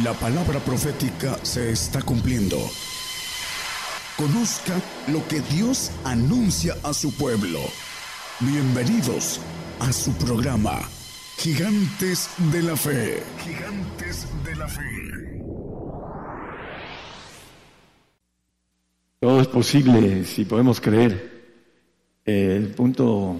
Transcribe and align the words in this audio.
La 0.00 0.14
palabra 0.14 0.58
profética 0.58 1.38
se 1.42 1.70
está 1.70 2.00
cumpliendo. 2.00 2.56
Conozca 4.16 4.80
lo 5.08 5.28
que 5.28 5.42
Dios 5.54 5.90
anuncia 6.02 6.74
a 6.82 6.94
su 6.94 7.14
pueblo. 7.14 7.60
Bienvenidos 8.40 9.38
a 9.80 9.92
su 9.92 10.14
programa, 10.14 10.80
Gigantes 11.36 12.30
de 12.50 12.62
la 12.62 12.74
Fe. 12.74 13.22
Gigantes 13.44 14.26
de 14.42 14.56
la 14.56 14.66
Fe. 14.66 15.42
Todo 19.20 19.42
es 19.42 19.48
posible 19.48 20.24
si 20.24 20.46
podemos 20.46 20.80
creer. 20.80 21.44
El 22.24 22.68
punto, 22.68 23.38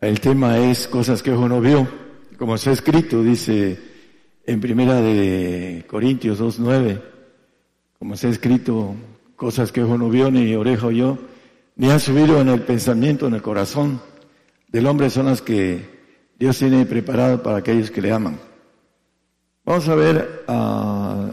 el 0.00 0.18
tema 0.18 0.56
es 0.56 0.88
cosas 0.88 1.22
que 1.22 1.32
ojo 1.32 1.46
no 1.46 1.60
vio. 1.60 1.86
Como 2.38 2.54
está 2.54 2.72
escrito, 2.72 3.22
dice 3.22 3.91
en 4.44 4.60
primera 4.60 5.00
de 5.00 5.84
Corintios 5.88 6.40
2.9, 6.40 7.00
como 7.98 8.14
está 8.14 8.28
escrito, 8.28 8.94
cosas 9.36 9.70
que 9.72 9.82
ojo 9.82 9.96
no 9.96 10.10
vio, 10.10 10.30
ni 10.30 10.54
oreja 10.54 10.86
oyó, 10.86 11.18
ni 11.76 11.90
han 11.90 12.00
subido 12.00 12.40
en 12.40 12.48
el 12.48 12.62
pensamiento, 12.62 13.26
en 13.26 13.34
el 13.34 13.42
corazón 13.42 14.00
del 14.68 14.86
hombre, 14.86 15.10
son 15.10 15.26
las 15.26 15.42
que 15.42 16.02
Dios 16.38 16.58
tiene 16.58 16.84
preparado 16.86 17.42
para 17.42 17.58
aquellos 17.58 17.90
que 17.90 18.02
le 18.02 18.12
aman. 18.12 18.38
Vamos 19.64 19.88
a 19.88 19.94
ver 19.94 20.44
uh, 20.48 21.30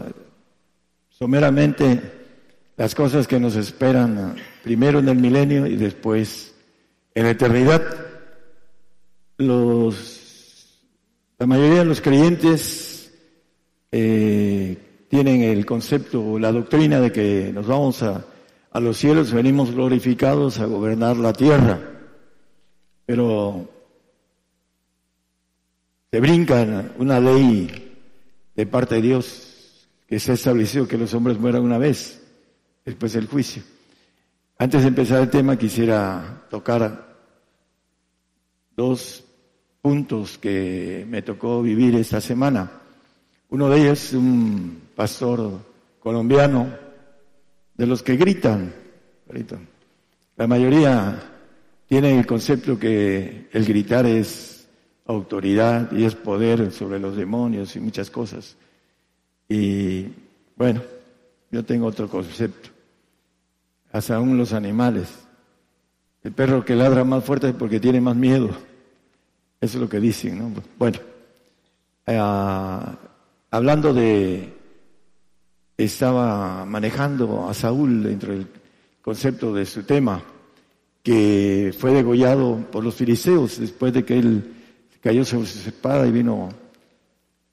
someramente 1.08 2.00
las 2.76 2.94
cosas 2.94 3.26
que 3.26 3.40
nos 3.40 3.56
esperan 3.56 4.18
ah, 4.18 4.34
primero 4.62 5.00
en 5.00 5.08
el 5.08 5.16
milenio 5.18 5.66
y 5.66 5.76
después 5.76 6.54
en 7.14 7.24
la 7.24 7.30
eternidad. 7.30 7.82
Los, 9.36 10.78
la 11.38 11.46
mayoría 11.46 11.80
de 11.80 11.84
los 11.86 12.00
creyentes 12.00 12.89
eh, 13.92 15.06
tienen 15.08 15.42
el 15.42 15.66
concepto, 15.66 16.38
la 16.38 16.52
doctrina 16.52 17.00
de 17.00 17.10
que 17.10 17.50
nos 17.52 17.66
vamos 17.66 18.02
a, 18.02 18.24
a 18.70 18.80
los 18.80 18.96
cielos, 18.96 19.32
venimos 19.32 19.72
glorificados 19.72 20.60
a 20.60 20.66
gobernar 20.66 21.16
la 21.16 21.32
tierra. 21.32 21.80
Pero 23.06 23.68
se 26.10 26.20
brincan 26.20 26.92
una 26.98 27.18
ley 27.18 27.96
de 28.54 28.66
parte 28.66 28.96
de 28.96 29.02
Dios 29.02 29.86
que 30.08 30.18
se 30.18 30.32
ha 30.32 30.34
establecido 30.34 30.88
que 30.88 30.98
los 30.98 31.14
hombres 31.14 31.38
mueran 31.38 31.62
una 31.62 31.78
vez, 31.78 32.20
después 32.84 33.12
del 33.12 33.26
juicio. 33.26 33.62
Antes 34.58 34.82
de 34.82 34.88
empezar 34.88 35.22
el 35.22 35.30
tema 35.30 35.56
quisiera 35.56 36.46
tocar 36.50 37.16
dos 38.76 39.24
puntos 39.80 40.36
que 40.38 41.06
me 41.08 41.22
tocó 41.22 41.62
vivir 41.62 41.94
esta 41.96 42.20
semana. 42.20 42.79
Uno 43.50 43.68
de 43.68 43.80
ellos 43.80 44.04
es 44.04 44.12
un 44.12 44.80
pastor 44.94 45.60
colombiano, 45.98 46.68
de 47.74 47.86
los 47.86 48.02
que 48.02 48.16
gritan, 48.16 48.72
gritan. 49.28 49.66
La 50.36 50.46
mayoría 50.46 51.20
tienen 51.88 52.18
el 52.18 52.26
concepto 52.26 52.78
que 52.78 53.48
el 53.52 53.64
gritar 53.64 54.06
es 54.06 54.68
autoridad 55.06 55.90
y 55.90 56.04
es 56.04 56.14
poder 56.14 56.70
sobre 56.70 57.00
los 57.00 57.16
demonios 57.16 57.74
y 57.74 57.80
muchas 57.80 58.08
cosas. 58.08 58.56
Y 59.48 60.06
bueno, 60.54 60.82
yo 61.50 61.64
tengo 61.64 61.86
otro 61.86 62.08
concepto. 62.08 62.70
Hasta 63.90 64.14
aún 64.14 64.38
los 64.38 64.52
animales. 64.52 65.08
El 66.22 66.32
perro 66.32 66.64
que 66.64 66.76
ladra 66.76 67.02
más 67.02 67.24
fuerte 67.24 67.48
es 67.48 67.54
porque 67.54 67.80
tiene 67.80 68.00
más 68.00 68.14
miedo. 68.14 68.50
Eso 69.60 69.78
es 69.78 69.82
lo 69.82 69.88
que 69.88 69.98
dicen, 69.98 70.38
¿no? 70.38 70.62
Bueno, 70.78 70.98
uh, 72.06 73.09
hablando 73.50 73.92
de, 73.92 74.52
estaba 75.76 76.64
manejando 76.64 77.48
a 77.48 77.54
Saúl 77.54 78.02
dentro 78.02 78.32
del 78.32 78.46
concepto 79.02 79.52
de 79.54 79.66
su 79.66 79.82
tema, 79.82 80.22
que 81.02 81.74
fue 81.76 81.92
degollado 81.92 82.58
por 82.70 82.84
los 82.84 82.94
filisteos 82.94 83.58
después 83.58 83.92
de 83.92 84.04
que 84.04 84.18
él 84.18 84.54
cayó 85.00 85.24
sobre 85.24 85.46
su 85.46 85.68
espada 85.68 86.06
y 86.06 86.12
vino 86.12 86.50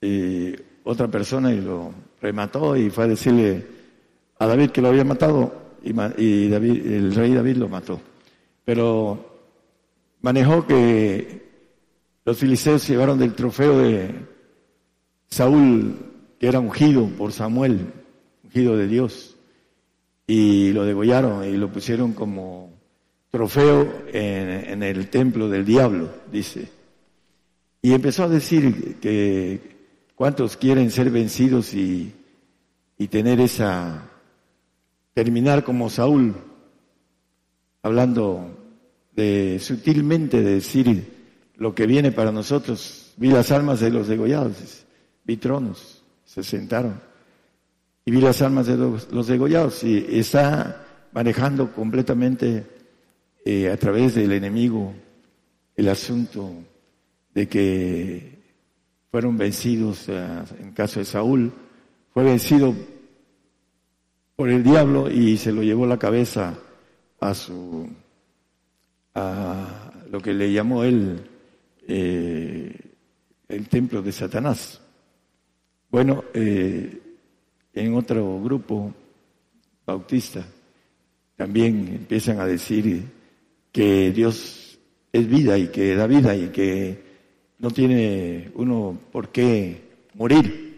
eh, 0.00 0.62
otra 0.84 1.08
persona 1.08 1.52
y 1.52 1.60
lo 1.60 1.92
remató 2.20 2.76
y 2.76 2.90
fue 2.90 3.04
a 3.04 3.08
decirle 3.08 3.66
a 4.38 4.46
David 4.46 4.70
que 4.70 4.82
lo 4.82 4.88
había 4.88 5.04
matado 5.04 5.52
y, 5.82 5.90
y 6.22 6.48
David, 6.48 6.86
el 6.86 7.14
rey 7.14 7.32
David 7.32 7.56
lo 7.56 7.68
mató. 7.68 8.00
Pero 8.64 9.40
manejó 10.20 10.66
que 10.66 11.48
los 12.24 12.36
filisteos 12.36 12.86
llevaron 12.86 13.18
del 13.18 13.34
trofeo 13.34 13.78
de 13.78 14.14
Saúl, 15.28 15.94
que 16.38 16.48
era 16.48 16.60
ungido 16.60 17.06
por 17.06 17.32
Samuel, 17.32 17.92
ungido 18.44 18.76
de 18.76 18.88
Dios, 18.88 19.36
y 20.26 20.72
lo 20.72 20.84
degollaron 20.84 21.44
y 21.44 21.56
lo 21.56 21.70
pusieron 21.70 22.12
como 22.12 22.70
trofeo 23.30 24.04
en, 24.12 24.82
el 24.82 25.08
templo 25.08 25.48
del 25.48 25.64
diablo, 25.64 26.10
dice. 26.32 26.68
Y 27.82 27.92
empezó 27.92 28.24
a 28.24 28.28
decir 28.28 28.96
que 29.00 29.60
cuántos 30.14 30.56
quieren 30.56 30.90
ser 30.90 31.10
vencidos 31.10 31.74
y, 31.74 32.12
y 32.96 33.06
tener 33.08 33.40
esa, 33.40 34.10
terminar 35.14 35.62
como 35.62 35.90
Saúl, 35.90 36.34
hablando 37.82 38.56
de 39.12 39.58
sutilmente 39.60 40.42
de 40.42 40.54
decir 40.54 41.18
lo 41.56 41.74
que 41.74 41.86
viene 41.86 42.12
para 42.12 42.32
nosotros. 42.32 43.12
Vi 43.16 43.28
las 43.28 43.50
almas 43.50 43.80
de 43.80 43.90
los 43.90 44.08
degollados 44.08 44.86
vi 45.28 45.36
tronos, 45.36 46.02
se 46.24 46.42
sentaron 46.42 46.98
y 48.06 48.10
vi 48.10 48.18
las 48.22 48.40
almas 48.40 48.66
de 48.66 48.78
los, 48.78 49.26
degollados 49.26 49.84
y 49.84 50.18
está 50.18 50.86
manejando 51.12 51.70
completamente 51.70 52.64
eh, 53.44 53.70
a 53.70 53.76
través 53.76 54.14
del 54.14 54.32
enemigo 54.32 54.94
el 55.76 55.88
asunto 55.90 56.50
de 57.34 57.46
que 57.46 58.38
fueron 59.10 59.36
vencidos, 59.36 60.08
eh, 60.08 60.42
en 60.60 60.72
caso 60.72 61.00
de 61.00 61.04
Saúl, 61.04 61.52
fue 62.14 62.24
vencido 62.24 62.74
por 64.34 64.48
el 64.48 64.64
diablo 64.64 65.10
y 65.10 65.36
se 65.36 65.52
lo 65.52 65.62
llevó 65.62 65.86
la 65.86 65.98
cabeza 65.98 66.54
a 67.20 67.34
su, 67.34 67.86
a 69.14 69.92
lo 70.10 70.20
que 70.20 70.32
le 70.32 70.50
llamó 70.50 70.84
él 70.84 71.20
eh, 71.86 72.74
el 73.48 73.68
templo 73.68 74.00
de 74.00 74.12
Satanás. 74.12 74.80
Bueno, 75.90 76.24
eh, 76.34 77.00
en 77.72 77.94
otro 77.94 78.40
grupo 78.42 78.92
bautista 79.86 80.44
también 81.34 81.88
empiezan 81.88 82.40
a 82.40 82.46
decir 82.46 83.04
que 83.72 84.12
Dios 84.12 84.78
es 85.10 85.26
vida 85.26 85.56
y 85.56 85.68
que 85.68 85.94
da 85.94 86.06
vida 86.06 86.36
y 86.36 86.48
que 86.48 87.02
no 87.58 87.70
tiene 87.70 88.50
uno 88.56 88.98
por 89.10 89.30
qué 89.30 89.80
morir. 90.12 90.68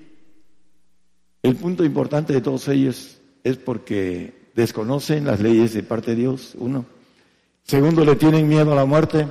El 1.43 1.57
punto 1.57 1.85
importante 1.85 2.33
de 2.33 2.41
todos 2.41 2.69
ellos 2.69 3.21
es 3.43 3.57
porque 3.57 4.33
desconocen 4.55 5.25
las 5.25 5.41
leyes 5.41 5.75
de 5.75 5.83
parte 5.83 6.13
de 6.13 6.19
Dios, 6.19 6.55
uno. 6.57 6.85
Segundo, 7.65 8.05
le 8.05 8.15
tienen 8.15 8.47
miedo 8.47 8.73
a 8.73 8.77
la 8.77 8.85
muerte, 8.85 9.27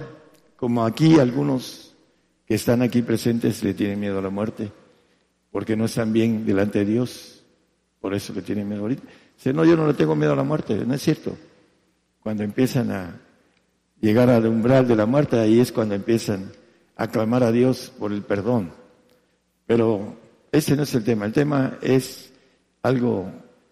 como 0.58 0.84
aquí 0.84 1.20
algunos 1.20 1.96
que 2.46 2.56
están 2.56 2.82
aquí 2.82 3.02
presentes 3.02 3.64
le 3.64 3.74
tienen 3.74 4.00
miedo 4.00 4.20
a 4.20 4.24
la 4.24 4.30
muerte 4.30 4.72
porque 5.52 5.76
no 5.76 5.86
están 5.86 6.14
bien 6.14 6.46
delante 6.46 6.80
de 6.80 6.86
Dios, 6.86 7.44
por 8.00 8.14
eso 8.14 8.34
que 8.34 8.42
tienen 8.42 8.68
miedo 8.68 8.82
ahorita. 8.82 9.04
Dice, 9.36 9.54
no, 9.54 9.66
yo 9.66 9.76
no 9.76 9.88
le 9.88 9.94
tengo 9.94 10.16
miedo 10.16 10.34
a 10.34 10.36
la 10.36 10.44
muerte, 10.44 10.76
no 10.86 10.94
es 10.94 11.02
cierto. 11.02 11.38
Cuando 12.22 12.44
empiezan 12.44 12.92
a 12.92 13.20
llegar 14.02 14.30
al 14.30 14.46
umbral 14.46 14.88
de 14.88 14.96
la 14.96 15.06
muerte, 15.06 15.40
ahí 15.40 15.60
es 15.60 15.72
cuando 15.72 15.96
empiezan 15.96 16.52
a 16.96 17.08
clamar 17.08 17.44
a 17.44 17.51
Dios 17.51 17.92
por 17.98 18.12
el 18.12 18.22
perdón. 18.22 18.72
Pero 19.66 20.18
ese 20.51 20.75
no 20.75 20.84
es 20.84 20.94
el 20.96 21.04
tema, 21.04 21.25
el 21.25 21.34
tema 21.34 21.78
es 21.81 22.31
algo 22.81 23.31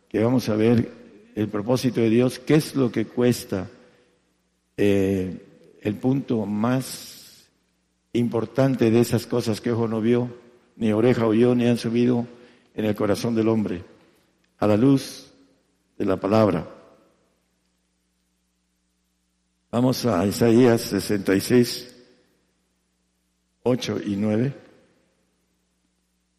que 0.09 0.23
vamos 0.23 0.47
a 0.49 0.55
ver, 0.55 0.91
el 1.35 1.47
propósito 1.49 2.01
de 2.01 2.09
Dios, 2.09 2.39
qué 2.39 2.55
es 2.55 2.75
lo 2.75 2.91
que 2.91 3.05
cuesta 3.05 3.67
eh, 4.77 5.77
el 5.81 5.95
punto 5.95 6.45
más 6.45 7.47
importante 8.13 8.89
de 8.89 8.99
esas 8.99 9.27
cosas 9.27 9.61
que 9.61 9.71
ojo 9.71 9.87
no 9.87 10.01
vio, 10.01 10.29
ni 10.77 10.91
oreja 10.93 11.25
oyó, 11.25 11.53
ni 11.55 11.67
han 11.67 11.77
subido 11.77 12.27
en 12.73 12.85
el 12.85 12.95
corazón 12.95 13.35
del 13.35 13.49
hombre, 13.49 13.83
a 14.59 14.67
la 14.67 14.77
luz 14.77 15.31
de 15.97 16.05
la 16.05 16.17
palabra. 16.17 16.67
Vamos 19.71 20.05
a 20.05 20.25
Isaías 20.25 20.81
66, 20.81 21.95
8 23.63 23.99
y 24.05 24.15
9. 24.15 24.53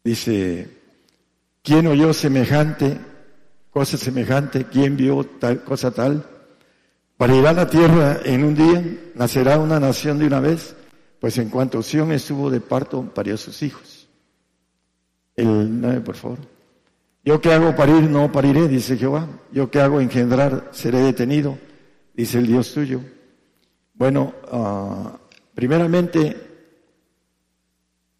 Dice, 0.03 0.69
¿quién 1.61 1.87
oyó 1.87 2.13
semejante, 2.13 2.97
cosa 3.69 3.97
semejante? 3.97 4.65
¿Quién 4.65 4.97
vio 4.97 5.23
tal 5.25 5.63
cosa 5.63 5.91
tal? 5.91 6.25
¿Parirá 7.17 7.51
la 7.51 7.69
tierra 7.69 8.21
en 8.23 8.45
un 8.45 8.55
día? 8.55 9.11
¿Nacerá 9.15 9.59
una 9.59 9.79
nación 9.79 10.19
de 10.19 10.27
una 10.27 10.39
vez? 10.39 10.75
Pues 11.19 11.37
en 11.37 11.49
cuanto 11.49 11.83
Sión 11.83 12.13
estuvo 12.13 12.49
de 12.49 12.61
parto, 12.61 13.03
parió 13.13 13.35
sus 13.35 13.61
hijos. 13.61 13.98
El 15.39 15.79
9, 15.79 16.01
por 16.01 16.15
favor. 16.15 16.39
Yo 17.23 17.39
que 17.39 17.53
hago 17.53 17.73
parir, 17.73 18.09
no 18.09 18.29
pariré, 18.29 18.67
dice 18.67 18.97
Jehová. 18.97 19.27
Yo 19.53 19.71
que 19.71 19.79
hago 19.79 20.01
engendrar, 20.01 20.69
seré 20.73 20.99
detenido, 20.99 21.57
dice 22.13 22.39
el 22.39 22.47
Dios 22.47 22.73
tuyo. 22.73 22.99
Bueno, 23.93 24.33
uh, 24.51 25.17
primeramente, 25.55 26.35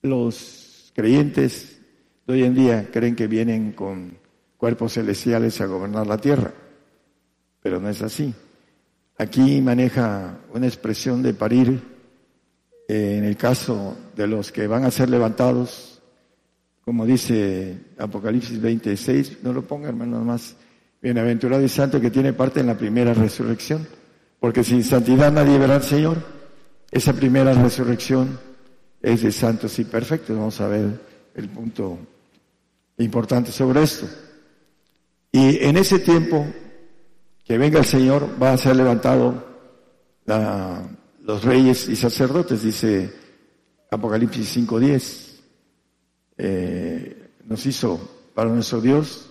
los 0.01 0.93
creyentes 0.95 1.81
de 2.25 2.33
hoy 2.33 2.43
en 2.43 2.55
día 2.55 2.89
creen 2.89 3.17
que 3.17 3.27
vienen 3.27 3.73
con 3.73 4.17
cuerpos 4.57 4.93
celestiales 4.93 5.59
a 5.59 5.65
gobernar 5.65 6.07
la 6.07 6.19
tierra, 6.19 6.53
pero 7.61 7.81
no 7.81 7.89
es 7.89 8.01
así. 8.01 8.33
Aquí 9.17 9.59
maneja 9.59 10.37
una 10.53 10.67
expresión 10.67 11.21
de 11.21 11.33
parir 11.33 11.81
eh, 12.87 13.17
en 13.17 13.25
el 13.25 13.35
caso 13.35 13.97
de 14.15 14.27
los 14.27 14.53
que 14.53 14.67
van 14.67 14.85
a 14.85 14.91
ser 14.91 15.09
levantados, 15.09 15.88
como 16.89 17.05
dice 17.05 17.77
Apocalipsis 17.99 18.59
26, 18.59 19.43
no 19.43 19.53
lo 19.53 19.61
ponga 19.61 19.89
hermano 19.89 20.25
más, 20.25 20.55
bienaventurado 20.99 21.63
y 21.63 21.69
santo 21.69 22.01
que 22.01 22.09
tiene 22.09 22.33
parte 22.33 22.61
en 22.61 22.65
la 22.65 22.79
primera 22.79 23.13
resurrección, 23.13 23.87
porque 24.39 24.63
sin 24.63 24.83
santidad 24.83 25.31
nadie 25.31 25.59
verá 25.59 25.75
al 25.75 25.83
Señor. 25.83 26.17
Esa 26.89 27.13
primera 27.13 27.53
resurrección 27.53 28.39
es 29.03 29.21
de 29.21 29.31
santos 29.31 29.77
y 29.77 29.83
perfectos. 29.83 30.35
Vamos 30.35 30.59
a 30.61 30.67
ver 30.67 30.99
el 31.35 31.49
punto 31.49 31.99
importante 32.97 33.51
sobre 33.51 33.83
esto. 33.83 34.07
Y 35.31 35.63
en 35.63 35.77
ese 35.77 35.99
tiempo 35.99 36.43
que 37.45 37.59
venga 37.59 37.77
el 37.77 37.85
Señor, 37.85 38.27
va 38.41 38.53
a 38.53 38.57
ser 38.57 38.75
levantado 38.75 39.45
los 41.21 41.43
reyes 41.43 41.87
y 41.87 41.95
sacerdotes, 41.95 42.63
dice 42.63 43.13
Apocalipsis 43.91 44.57
5.10. 44.57 45.28
Eh, 46.39 47.29
nos 47.45 47.65
hizo 47.65 47.99
para 48.33 48.49
nuestro 48.49 48.81
Dios 48.81 49.29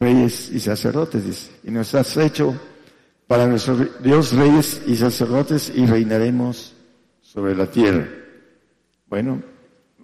reyes 0.00 0.50
y 0.50 0.58
sacerdotes. 0.58 1.50
Y 1.62 1.70
nos 1.70 1.94
has 1.94 2.16
hecho 2.16 2.58
para 3.28 3.46
nuestro 3.46 3.76
Dios 4.00 4.32
reyes 4.32 4.82
y 4.86 4.96
sacerdotes 4.96 5.70
y 5.74 5.86
reinaremos 5.86 6.74
sobre 7.20 7.54
la 7.54 7.70
tierra. 7.70 8.08
Bueno, 9.06 9.42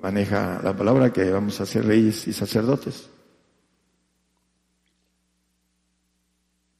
maneja 0.00 0.60
la 0.62 0.76
palabra 0.76 1.12
que 1.12 1.30
vamos 1.30 1.60
a 1.60 1.66
ser 1.66 1.86
reyes 1.86 2.28
y 2.28 2.32
sacerdotes. 2.32 3.08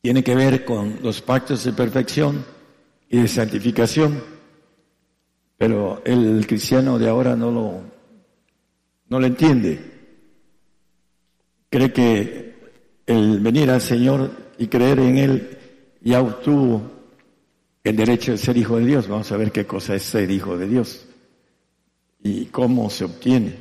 tiene 0.03 0.25
que 0.25 0.35
ver 0.35 0.65
con 0.65 0.99
los 1.01 1.23
pactos 1.23 1.63
de 1.63 1.73
perfección 1.73 2.45
y 3.09 3.21
de 3.21 3.29
santificación, 3.29 4.21
pero 5.57 6.03
el 6.05 6.45
cristiano 6.45 6.99
de 6.99 7.09
ahora 7.09 7.37
no 7.37 7.53
lo, 7.53 7.85
no 9.13 9.21
lo 9.21 9.27
entiende. 9.27 9.79
Cree 11.69 11.93
que 11.93 12.55
el 13.05 13.41
venir 13.41 13.69
al 13.69 13.83
Señor 13.83 14.31
y 14.57 14.69
creer 14.69 15.01
en 15.01 15.19
Él 15.19 15.59
ya 16.01 16.23
obtuvo 16.23 16.81
el 17.85 17.95
derecho 17.95 18.33
de 18.33 18.39
ser 18.39 18.57
hijo 18.57 18.79
de 18.79 18.87
Dios. 18.87 19.09
Vamos 19.09 19.31
a 19.31 19.37
ver 19.37 19.53
qué 19.53 19.67
cosa 19.67 19.95
es 19.95 20.03
ser 20.03 20.31
hijo 20.31 20.57
de 20.57 20.67
Dios 20.67 21.05
y 22.23 22.47
cómo 22.47 22.89
se 22.89 23.05
obtiene. 23.05 23.55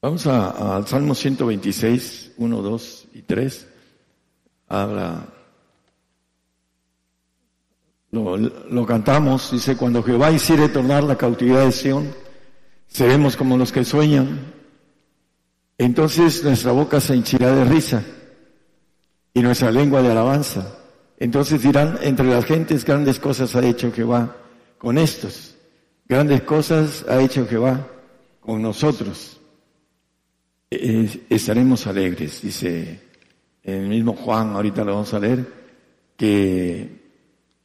Vamos 0.00 0.24
al 0.28 0.86
Salmo 0.86 1.16
126, 1.16 2.34
1, 2.36 2.62
2 2.62 3.08
y 3.14 3.22
3. 3.22 3.68
Habla, 4.68 5.26
lo, 8.10 8.36
lo, 8.36 8.86
cantamos, 8.86 9.52
dice, 9.52 9.76
cuando 9.76 10.02
Jehová 10.02 10.30
hiciere 10.30 10.68
tornar 10.68 11.04
la 11.04 11.16
cautividad 11.16 11.64
de 11.64 11.72
Sión, 11.72 12.12
seremos 12.86 13.36
como 13.36 13.56
los 13.56 13.72
que 13.72 13.84
sueñan. 13.84 14.52
Entonces 15.78 16.44
nuestra 16.44 16.72
boca 16.72 17.00
se 17.00 17.16
hinchirá 17.16 17.54
de 17.54 17.64
risa 17.64 18.02
y 19.32 19.40
nuestra 19.40 19.70
lengua 19.70 20.02
de 20.02 20.10
alabanza. 20.10 20.76
Entonces 21.18 21.62
dirán 21.62 21.98
entre 22.02 22.26
las 22.26 22.44
gentes, 22.44 22.84
grandes 22.84 23.18
cosas 23.18 23.54
ha 23.56 23.64
hecho 23.64 23.92
Jehová 23.92 24.36
con 24.78 24.98
estos. 24.98 25.56
Grandes 26.06 26.42
cosas 26.42 27.04
ha 27.08 27.20
hecho 27.20 27.46
Jehová 27.46 27.86
con 28.40 28.60
nosotros 28.60 29.40
estaremos 30.70 31.86
alegres, 31.86 32.42
dice 32.42 33.00
el 33.62 33.88
mismo 33.88 34.14
Juan, 34.14 34.50
ahorita 34.54 34.84
lo 34.84 34.92
vamos 34.92 35.12
a 35.12 35.18
leer, 35.18 35.46
que 36.16 36.99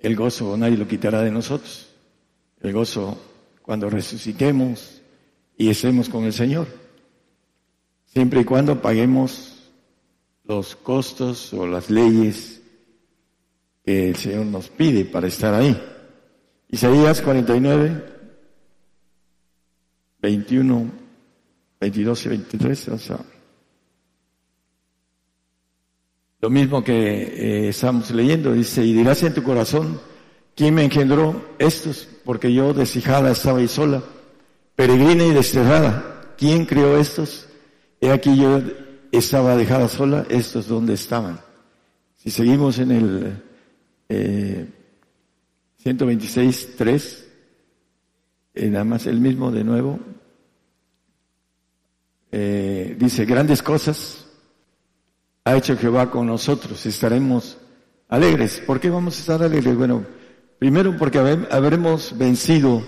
el 0.06 0.16
gozo 0.16 0.56
nadie 0.58 0.78
lo 0.78 0.88
quitará 0.88 1.22
de 1.22 1.32
nosotros. 1.32 1.90
El 2.62 2.74
gozo 2.74 3.18
cuando 3.62 3.90
resucitemos 3.90 5.02
y 5.58 5.70
estemos 5.70 6.10
con 6.10 6.26
el 6.26 6.34
Señor. 6.34 6.68
Siempre 8.06 8.42
y 8.42 8.46
cuando 8.46 8.82
paguemos 8.82 9.72
los 10.44 10.76
costos 10.76 11.54
o 11.54 11.66
las 11.66 11.90
leyes 11.90 12.62
que 13.84 14.10
el 14.10 14.16
Señor 14.16 14.46
nos 14.46 14.70
pide 14.70 15.06
para 15.06 15.28
estar 15.28 15.54
ahí. 15.54 15.80
Isaías 16.70 17.22
49, 17.22 18.06
21 20.22 21.06
22 21.80 22.26
y 22.26 22.30
23, 22.30 22.88
o 22.90 22.98
sea, 22.98 23.20
lo 26.46 26.52
mismo 26.52 26.84
que 26.84 26.94
eh, 26.94 27.70
estamos 27.70 28.12
leyendo, 28.12 28.54
dice, 28.54 28.86
y 28.86 28.94
dirás 28.94 29.24
en 29.24 29.34
tu 29.34 29.42
corazón, 29.42 30.00
¿quién 30.56 30.76
me 30.76 30.86
engendró 30.86 31.44
estos? 31.58 32.08
Porque 32.24 32.54
yo 32.54 32.72
deshijada 32.72 33.32
estaba 33.32 33.58
ahí 33.58 33.68
sola, 33.68 34.04
peregrina 34.76 35.26
y 35.26 35.32
desterrada. 35.32 36.36
¿Quién 36.38 36.68
crió 36.68 37.00
estos? 37.00 37.48
He 38.00 38.12
aquí 38.12 38.38
yo 38.38 38.62
estaba 39.12 39.58
dejada 39.58 39.90
sola, 39.90 40.28
estos 40.30 40.68
dónde 40.68 40.94
estaban. 40.94 41.40
Si 42.16 42.30
seguimos 42.30 42.78
en 42.78 42.92
el 42.92 43.44
eh, 44.10 44.68
126, 45.78 46.76
3, 46.78 47.28
eh, 48.54 48.70
nada 48.70 48.86
más 48.86 49.08
el 49.08 49.20
mismo 49.20 49.50
de 49.50 49.64
nuevo, 49.64 50.00
eh, 52.32 52.96
dice, 53.00 53.26
grandes 53.26 53.64
cosas 53.64 54.25
ha 55.46 55.56
hecho 55.56 55.78
Jehová 55.78 56.10
con 56.10 56.26
nosotros, 56.26 56.86
estaremos 56.86 57.58
alegres. 58.10 58.62
¿Por 58.66 58.80
qué 58.80 58.90
vamos 58.90 59.16
a 59.16 59.20
estar 59.22 59.44
alegres? 59.44 59.78
Bueno, 59.78 60.04
primero 60.58 60.98
porque 60.98 61.20
habremos 61.20 62.18
vencido, 62.18 62.84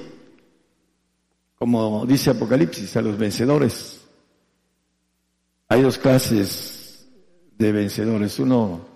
como 1.55 2.05
dice 2.08 2.32
Apocalipsis, 2.32 2.98
a 2.98 3.01
los 3.03 3.17
vencedores. 3.17 4.01
Hay 5.70 5.84
dos 5.84 6.00
clases 6.00 7.08
de 7.58 7.72
vencedores, 7.72 8.39
uno 8.39 8.88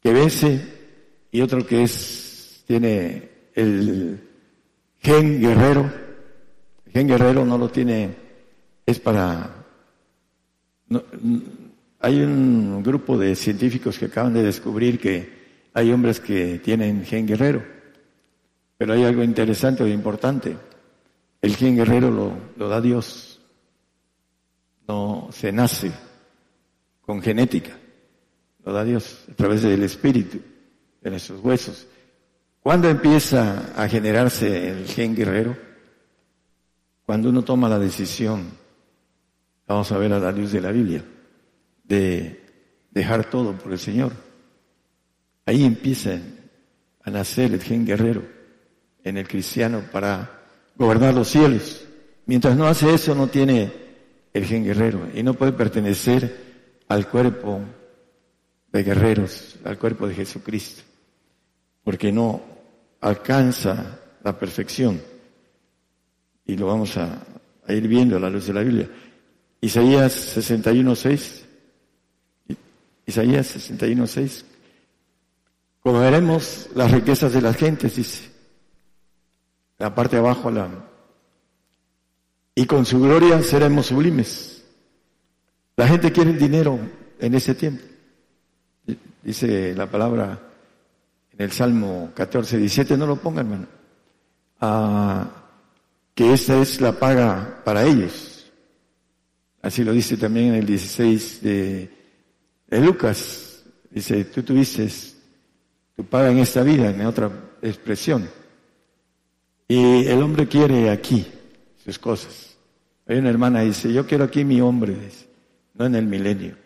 que 0.00 0.12
vence 0.12 0.76
y 1.32 1.40
otro 1.40 1.66
que 1.66 1.82
es, 1.82 2.62
tiene 2.66 3.28
el 3.54 4.20
gen 5.00 5.40
guerrero. 5.40 5.92
Gen 6.92 7.08
guerrero 7.08 7.44
no 7.44 7.58
lo 7.58 7.68
tiene 7.68 8.14
es 8.86 9.00
para... 9.00 9.64
hay 12.00 12.20
un 12.20 12.82
grupo 12.82 13.18
de 13.18 13.34
científicos 13.34 13.98
que 13.98 14.06
acaban 14.06 14.34
de 14.34 14.42
descubrir 14.42 14.98
que 14.98 15.36
hay 15.72 15.92
hombres 15.92 16.20
que 16.20 16.58
tienen 16.58 17.04
gen 17.04 17.26
guerrero, 17.26 17.64
pero 18.76 18.92
hay 18.92 19.04
algo 19.04 19.22
interesante 19.22 19.84
e 19.84 19.90
importante. 19.90 20.56
El 21.40 21.56
gen 21.56 21.76
guerrero 21.76 22.10
lo, 22.10 22.32
lo 22.56 22.68
da 22.68 22.80
Dios, 22.80 23.40
no 24.88 25.28
se 25.32 25.52
nace 25.52 25.92
con 27.00 27.20
genética, 27.22 27.76
lo 28.64 28.72
da 28.72 28.84
Dios 28.84 29.24
a 29.30 29.34
través 29.34 29.62
del 29.62 29.82
espíritu, 29.82 30.38
de 31.00 31.10
nuestros 31.10 31.40
huesos. 31.42 31.86
¿Cuándo 32.60 32.88
empieza 32.88 33.72
a 33.80 33.88
generarse 33.88 34.70
el 34.70 34.86
gen 34.86 35.14
guerrero? 35.14 35.56
Cuando 37.04 37.28
uno 37.28 37.42
toma 37.42 37.68
la 37.68 37.78
decisión 37.78 38.66
Vamos 39.66 39.90
a 39.90 39.98
ver 39.98 40.12
a 40.12 40.20
la 40.20 40.30
luz 40.30 40.52
de 40.52 40.60
la 40.60 40.70
Biblia, 40.70 41.04
de 41.88 42.44
dejar 42.90 43.28
todo 43.30 43.52
por 43.52 43.72
el 43.72 43.78
Señor. 43.78 44.12
Ahí 45.44 45.64
empieza 45.64 46.18
a 47.02 47.10
nacer 47.10 47.52
el 47.52 47.62
gen 47.62 47.86
guerrero 47.86 48.22
en 49.04 49.16
el 49.16 49.28
cristiano 49.28 49.82
para 49.92 50.42
gobernar 50.76 51.14
los 51.14 51.28
cielos. 51.28 51.86
Mientras 52.26 52.56
no 52.56 52.66
hace 52.66 52.92
eso, 52.92 53.14
no 53.14 53.28
tiene 53.28 53.72
el 54.32 54.44
gen 54.44 54.64
guerrero 54.64 55.08
y 55.14 55.22
no 55.22 55.34
puede 55.34 55.52
pertenecer 55.52 56.44
al 56.88 57.08
cuerpo 57.08 57.60
de 58.72 58.82
guerreros, 58.82 59.56
al 59.64 59.78
cuerpo 59.78 60.08
de 60.08 60.14
Jesucristo, 60.14 60.82
porque 61.84 62.10
no 62.10 62.42
alcanza 63.00 64.00
la 64.24 64.36
perfección. 64.36 65.00
Y 66.44 66.56
lo 66.56 66.66
vamos 66.66 66.96
a, 66.96 67.22
a 67.66 67.72
ir 67.72 67.86
viendo 67.86 68.16
a 68.16 68.20
la 68.20 68.30
luz 68.30 68.46
de 68.46 68.52
la 68.52 68.62
Biblia. 68.62 68.88
Isaías 69.60 70.36
61.6. 70.36 71.45
Isaías 73.06 73.56
61.6. 73.70 74.44
Como 75.80 76.00
veremos 76.00 76.68
las 76.74 76.90
riquezas 76.90 77.32
de 77.32 77.40
las 77.40 77.56
gentes, 77.56 77.94
dice. 77.96 78.28
la 79.78 79.94
parte 79.94 80.16
de 80.16 80.20
abajo 80.20 80.50
la... 80.50 80.68
Y 82.54 82.66
con 82.66 82.84
su 82.84 83.00
gloria 83.00 83.40
seremos 83.42 83.86
sublimes. 83.86 84.64
La 85.76 85.86
gente 85.86 86.10
quiere 86.10 86.30
el 86.30 86.38
dinero 86.38 86.78
en 87.20 87.34
ese 87.34 87.54
tiempo. 87.54 87.84
Dice 89.22 89.74
la 89.74 89.90
palabra 89.90 90.40
en 91.32 91.44
el 91.44 91.52
Salmo 91.52 92.10
14, 92.14 92.58
17, 92.58 92.96
no 92.96 93.06
lo 93.06 93.16
pongan, 93.16 93.46
hermano. 93.46 93.66
Ah, 94.60 95.28
que 96.14 96.32
esta 96.32 96.60
es 96.60 96.80
la 96.80 96.92
paga 96.92 97.60
para 97.62 97.84
ellos. 97.84 98.50
Así 99.60 99.84
lo 99.84 99.92
dice 99.92 100.16
también 100.16 100.48
en 100.48 100.54
el 100.54 100.66
16 100.66 101.42
de, 101.42 101.90
de 102.68 102.80
Lucas. 102.80 103.64
Dice, 103.90 104.24
tú 104.26 104.42
tuviste 104.42 104.88
tu 105.94 106.04
paga 106.04 106.30
en 106.30 106.38
esta 106.38 106.62
vida, 106.62 106.90
en 106.90 107.06
otra 107.06 107.30
expresión. 107.62 108.28
Y 109.68 110.06
el 110.06 110.22
hombre 110.22 110.46
quiere 110.46 110.90
aquí 110.90 111.26
sus 111.84 111.98
cosas. 111.98 112.56
Hay 113.06 113.18
una 113.18 113.30
hermana 113.30 113.60
dice, 113.60 113.92
yo 113.92 114.06
quiero 114.06 114.24
aquí 114.24 114.44
mi 114.44 114.60
hombre, 114.60 114.96
no 115.74 115.86
en 115.86 115.94
el 115.94 116.06
milenio. 116.06 116.56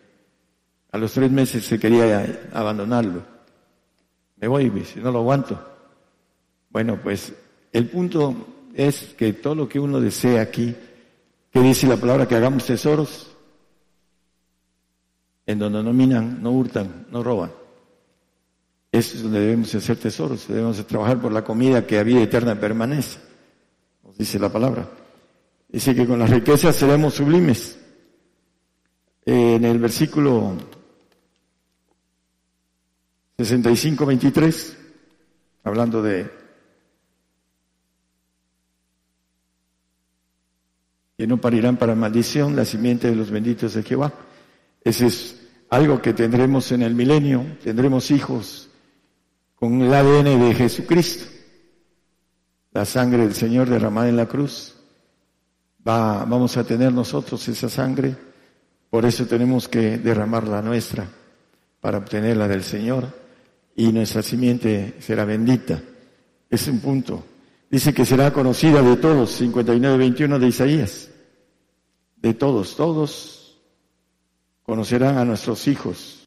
A 0.91 0.97
los 0.97 1.13
tres 1.13 1.31
meses 1.31 1.65
se 1.65 1.79
quería 1.79 2.49
abandonarlo. 2.51 3.23
Me 4.37 4.47
voy, 4.47 4.69
dice, 4.69 4.99
no 4.99 5.11
lo 5.11 5.19
aguanto. 5.19 5.59
Bueno, 6.69 6.99
pues 7.01 7.33
el 7.71 7.87
punto 7.87 8.35
es 8.73 9.13
que 9.17 9.33
todo 9.33 9.55
lo 9.55 9.69
que 9.69 9.79
uno 9.79 10.01
desea 10.01 10.41
aquí, 10.41 10.75
que 11.51 11.59
dice 11.61 11.87
la 11.87 11.97
palabra 11.97 12.27
que 12.27 12.35
hagamos 12.35 12.65
tesoros, 12.65 13.30
en 15.45 15.59
donde 15.59 15.83
no 15.83 15.93
minan, 15.93 16.41
no 16.41 16.51
hurtan, 16.51 17.07
no 17.09 17.23
roban. 17.23 17.51
Eso 18.91 19.15
es 19.15 19.23
donde 19.23 19.39
debemos 19.39 19.73
hacer 19.73 19.97
tesoros, 19.97 20.47
debemos 20.47 20.85
trabajar 20.85 21.21
por 21.21 21.31
la 21.31 21.43
comida 21.43 21.87
que 21.87 21.97
a 21.97 22.03
vida 22.03 22.21
eterna 22.21 22.59
permanece, 22.59 23.19
nos 24.03 24.17
dice 24.17 24.37
la 24.37 24.51
palabra. 24.51 24.89
Dice 25.69 25.95
que 25.95 26.05
con 26.05 26.19
las 26.19 26.29
riquezas 26.29 26.75
seremos 26.75 27.13
sublimes. 27.13 27.79
En 29.25 29.63
el 29.63 29.79
versículo 29.79 30.57
65, 33.37 34.05
23, 34.05 34.77
hablando 35.63 36.03
de 36.03 36.29
que 41.17 41.27
no 41.27 41.37
parirán 41.37 41.77
para 41.77 41.95
maldición 41.95 42.55
la 42.55 42.65
simiente 42.65 43.07
de 43.09 43.15
los 43.15 43.31
benditos 43.31 43.75
de 43.75 43.83
Jehová. 43.83 44.11
Ese 44.83 45.07
es 45.07 45.41
algo 45.69 46.01
que 46.01 46.13
tendremos 46.13 46.71
en 46.71 46.81
el 46.81 46.95
milenio, 46.95 47.45
tendremos 47.63 48.11
hijos 48.11 48.69
con 49.55 49.81
el 49.81 49.93
ADN 49.93 50.47
de 50.47 50.55
Jesucristo. 50.55 51.25
La 52.73 52.85
sangre 52.85 53.23
del 53.23 53.33
Señor 53.33 53.69
derramada 53.69 54.09
en 54.09 54.17
la 54.17 54.27
cruz. 54.27 54.75
Va, 55.87 56.25
vamos 56.25 56.57
a 56.57 56.63
tener 56.63 56.91
nosotros 56.91 57.47
esa 57.47 57.69
sangre, 57.69 58.15
por 58.89 59.05
eso 59.05 59.25
tenemos 59.25 59.67
que 59.67 59.97
derramar 59.97 60.47
la 60.47 60.61
nuestra 60.61 61.07
para 61.79 61.97
obtener 61.97 62.37
la 62.37 62.47
del 62.47 62.63
Señor 62.63 63.07
y 63.75 63.91
nuestra 63.91 64.21
simiente 64.21 64.95
será 64.99 65.25
bendita. 65.25 65.81
Es 66.49 66.67
un 66.67 66.79
punto. 66.79 67.23
Dice 67.69 67.93
que 67.93 68.05
será 68.05 68.31
conocida 68.33 68.81
de 68.81 68.97
todos, 68.97 69.41
59-21 69.41 70.37
de 70.37 70.47
Isaías. 70.47 71.09
De 72.17 72.33
todos, 72.33 72.75
todos 72.75 73.40
conocerán 74.63 75.17
a 75.17 75.25
nuestros 75.25 75.67
hijos 75.67 76.21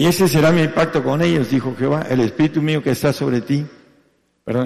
y 0.00 0.06
ese 0.06 0.28
será 0.28 0.50
mi 0.50 0.66
pacto 0.68 1.02
con 1.02 1.20
ellos, 1.20 1.50
dijo 1.50 1.74
Jehová, 1.76 2.06
el 2.08 2.20
Espíritu 2.20 2.62
mío 2.62 2.82
que 2.82 2.90
está 2.90 3.12
sobre 3.12 3.42
ti. 3.42 3.66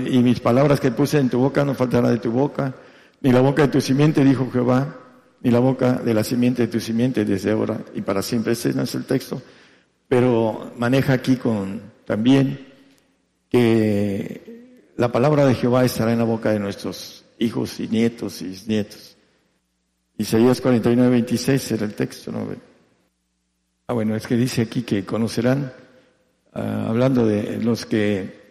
y 0.06 0.18
mis 0.20 0.38
palabras 0.38 0.78
que 0.78 0.92
puse 0.92 1.18
en 1.18 1.28
tu 1.28 1.40
boca 1.40 1.64
no 1.64 1.74
faltará 1.74 2.08
de 2.08 2.18
tu 2.18 2.30
boca, 2.30 2.72
ni 3.20 3.32
la 3.32 3.40
boca 3.40 3.62
de 3.62 3.68
tu 3.68 3.80
simiente, 3.80 4.22
dijo 4.22 4.48
Jehová, 4.52 4.96
ni 5.42 5.50
la 5.50 5.58
boca 5.58 5.94
de 5.94 6.14
la 6.14 6.22
simiente 6.22 6.62
de 6.62 6.68
tu 6.68 6.78
simiente 6.78 7.24
desde 7.24 7.50
ahora 7.50 7.80
y 7.96 8.02
para 8.02 8.22
siempre. 8.22 8.52
Ese 8.52 8.72
no 8.74 8.82
es 8.82 8.94
el 8.94 9.06
texto, 9.06 9.42
pero 10.06 10.72
maneja 10.78 11.14
aquí 11.14 11.34
con 11.34 11.82
también 12.04 12.68
que 13.48 14.92
la 14.96 15.10
palabra 15.10 15.46
de 15.46 15.56
Jehová 15.56 15.84
estará 15.84 16.12
en 16.12 16.18
la 16.18 16.24
boca 16.24 16.52
de 16.52 16.60
nuestros 16.60 17.24
hijos 17.40 17.80
y 17.80 17.88
nietos 17.88 18.40
y 18.40 18.56
nietos. 18.68 19.16
Isaías 20.16 20.60
49, 20.60 21.10
26 21.10 21.72
era 21.72 21.86
el 21.86 21.94
texto, 21.94 22.30
¿no? 22.30 22.46
Ah, 23.86 23.92
bueno, 23.92 24.16
es 24.16 24.26
que 24.26 24.36
dice 24.36 24.62
aquí 24.62 24.82
que 24.82 25.04
conocerán, 25.04 25.72
ah, 26.54 26.86
hablando 26.88 27.26
de 27.26 27.58
los 27.62 27.84
que 27.84 28.44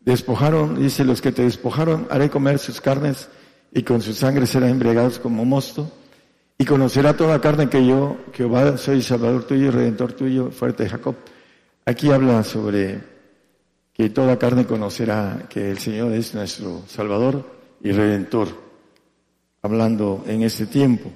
despojaron, 0.00 0.78
dice, 0.78 1.04
los 1.04 1.22
que 1.22 1.32
te 1.32 1.42
despojaron, 1.42 2.06
haré 2.10 2.28
comer 2.28 2.58
sus 2.58 2.82
carnes 2.82 3.30
y 3.72 3.82
con 3.82 4.02
su 4.02 4.12
sangre 4.12 4.46
serán 4.46 4.70
embriagados 4.70 5.18
como 5.18 5.44
mosto. 5.46 5.90
Y 6.58 6.66
conocerá 6.66 7.16
toda 7.16 7.40
carne 7.40 7.68
que 7.68 7.84
yo, 7.84 8.18
Jehová, 8.34 8.76
soy 8.76 9.02
Salvador 9.02 9.44
tuyo 9.44 9.68
y 9.68 9.70
Redentor 9.70 10.12
tuyo, 10.12 10.50
fuerte 10.50 10.84
de 10.84 10.90
Jacob. 10.90 11.16
Aquí 11.86 12.10
habla 12.10 12.44
sobre 12.44 13.00
que 13.94 14.10
toda 14.10 14.38
carne 14.38 14.66
conocerá 14.66 15.46
que 15.48 15.70
el 15.70 15.78
Señor 15.78 16.12
es 16.12 16.34
nuestro 16.34 16.82
Salvador 16.86 17.50
y 17.82 17.90
Redentor, 17.90 18.48
hablando 19.62 20.22
en 20.26 20.42
este 20.42 20.66
tiempo. 20.66 21.10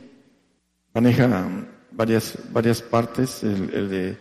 Maneja 0.94 1.48
varias, 1.98 2.38
varias 2.52 2.80
partes, 2.80 3.42
el, 3.42 3.90
de, 3.90 4.16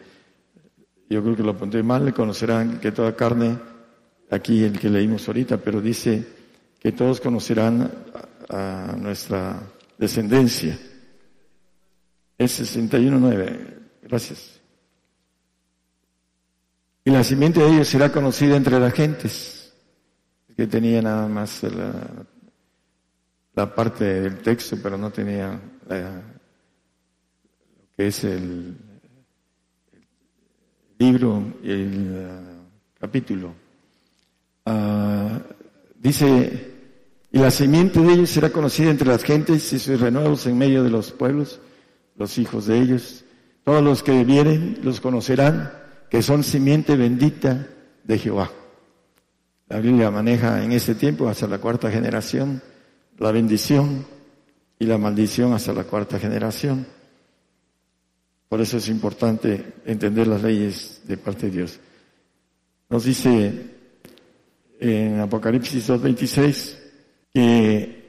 yo 1.08 1.22
creo 1.22 1.36
que 1.36 1.44
lo 1.44 1.52
apunté 1.52 1.84
mal, 1.84 2.06
le 2.06 2.12
conocerán 2.12 2.80
que 2.80 2.92
toda 2.92 3.16
carne, 3.16 3.56
aquí 4.32 4.64
el 4.64 4.80
que 4.80 4.90
leímos 4.90 5.28
ahorita, 5.28 5.58
pero 5.58 5.80
dice 5.80 6.26
que 6.80 6.92
todos 6.92 7.22
conocerán 7.22 7.92
a, 8.50 8.96
nuestra 8.98 9.62
descendencia. 9.96 10.76
Es 12.36 12.76
61.9, 12.76 13.58
gracias. 14.02 14.60
Y 17.06 17.12
la 17.12 17.24
simiente 17.24 17.60
de 17.60 17.70
ellos 17.70 17.88
será 17.88 18.12
conocida 18.12 18.56
entre 18.58 18.80
las 18.80 18.94
gentes, 18.94 19.72
que 20.56 20.66
tenía 20.66 21.00
nada 21.04 21.28
más 21.28 21.62
la, 21.62 21.94
la 23.54 23.76
parte 23.76 24.04
del 24.04 24.40
texto, 24.40 24.78
pero 24.82 24.98
no 24.98 25.12
tenía 25.12 25.60
la, 25.88 26.37
es 27.98 28.24
el, 28.24 28.76
libro 31.00 31.44
y 31.62 31.72
el 31.72 32.28
uh, 32.28 33.00
capítulo. 33.00 33.54
Uh, 34.66 35.40
dice, 36.00 36.74
y 37.32 37.38
la 37.38 37.52
simiente 37.52 38.00
de 38.00 38.14
ellos 38.14 38.30
será 38.30 38.50
conocida 38.50 38.90
entre 38.90 39.08
las 39.08 39.24
gentes 39.24 39.72
y 39.74 39.80
sus 39.80 40.00
renuevos 40.00 40.46
en 40.48 40.58
medio 40.58 40.84
de 40.84 40.90
los 40.90 41.12
pueblos, 41.12 41.60
los 42.16 42.38
hijos 42.38 42.68
de 42.68 42.80
ellos. 42.80 43.26
Todos 43.64 43.84
los 43.84 44.02
que 44.02 44.24
vienen 44.24 44.80
los 44.84 45.02
conocerán, 45.02 45.72
que 46.10 46.22
son 46.22 46.44
simiente 46.44 46.96
bendita 46.96 47.68
de 48.04 48.18
Jehová. 48.18 48.50
La 49.68 49.80
Biblia 49.80 50.10
maneja 50.10 50.64
en 50.64 50.72
ese 50.72 50.96
tiempo 50.96 51.28
hasta 51.28 51.48
la 51.48 51.60
cuarta 51.60 51.92
generación 51.92 52.62
la 53.18 53.32
bendición 53.32 54.06
y 54.80 54.86
la 54.86 54.98
maldición 54.98 55.54
hasta 55.54 55.74
la 55.74 55.84
cuarta 55.84 56.20
generación. 56.20 56.86
Por 58.50 58.62
eso 58.62 58.78
es 58.78 58.88
importante 58.88 59.74
entender 59.86 60.28
las 60.28 60.42
leyes 60.42 61.02
de 61.06 61.18
parte 61.18 61.48
de 61.48 61.52
Dios. 61.52 61.80
Nos 62.90 63.04
dice 63.04 63.78
en 64.80 65.20
Apocalipsis 65.20 65.90
2.26 65.90 66.78
que 67.34 68.08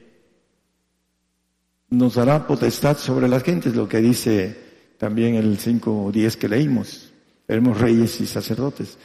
nos 1.89 2.15
dará 2.15 2.47
potestad 2.47 2.97
sobre 2.97 3.27
las 3.27 3.43
gentes, 3.43 3.75
lo 3.75 3.89
que 3.89 3.97
dice 3.97 4.55
también 4.97 5.35
el 5.35 5.57
5.10 5.57 6.35
que 6.35 6.47
leímos. 6.47 7.11
Seremos 7.45 7.79
reyes 7.79 8.21
y 8.21 8.27
sacerdotes. 8.27 8.97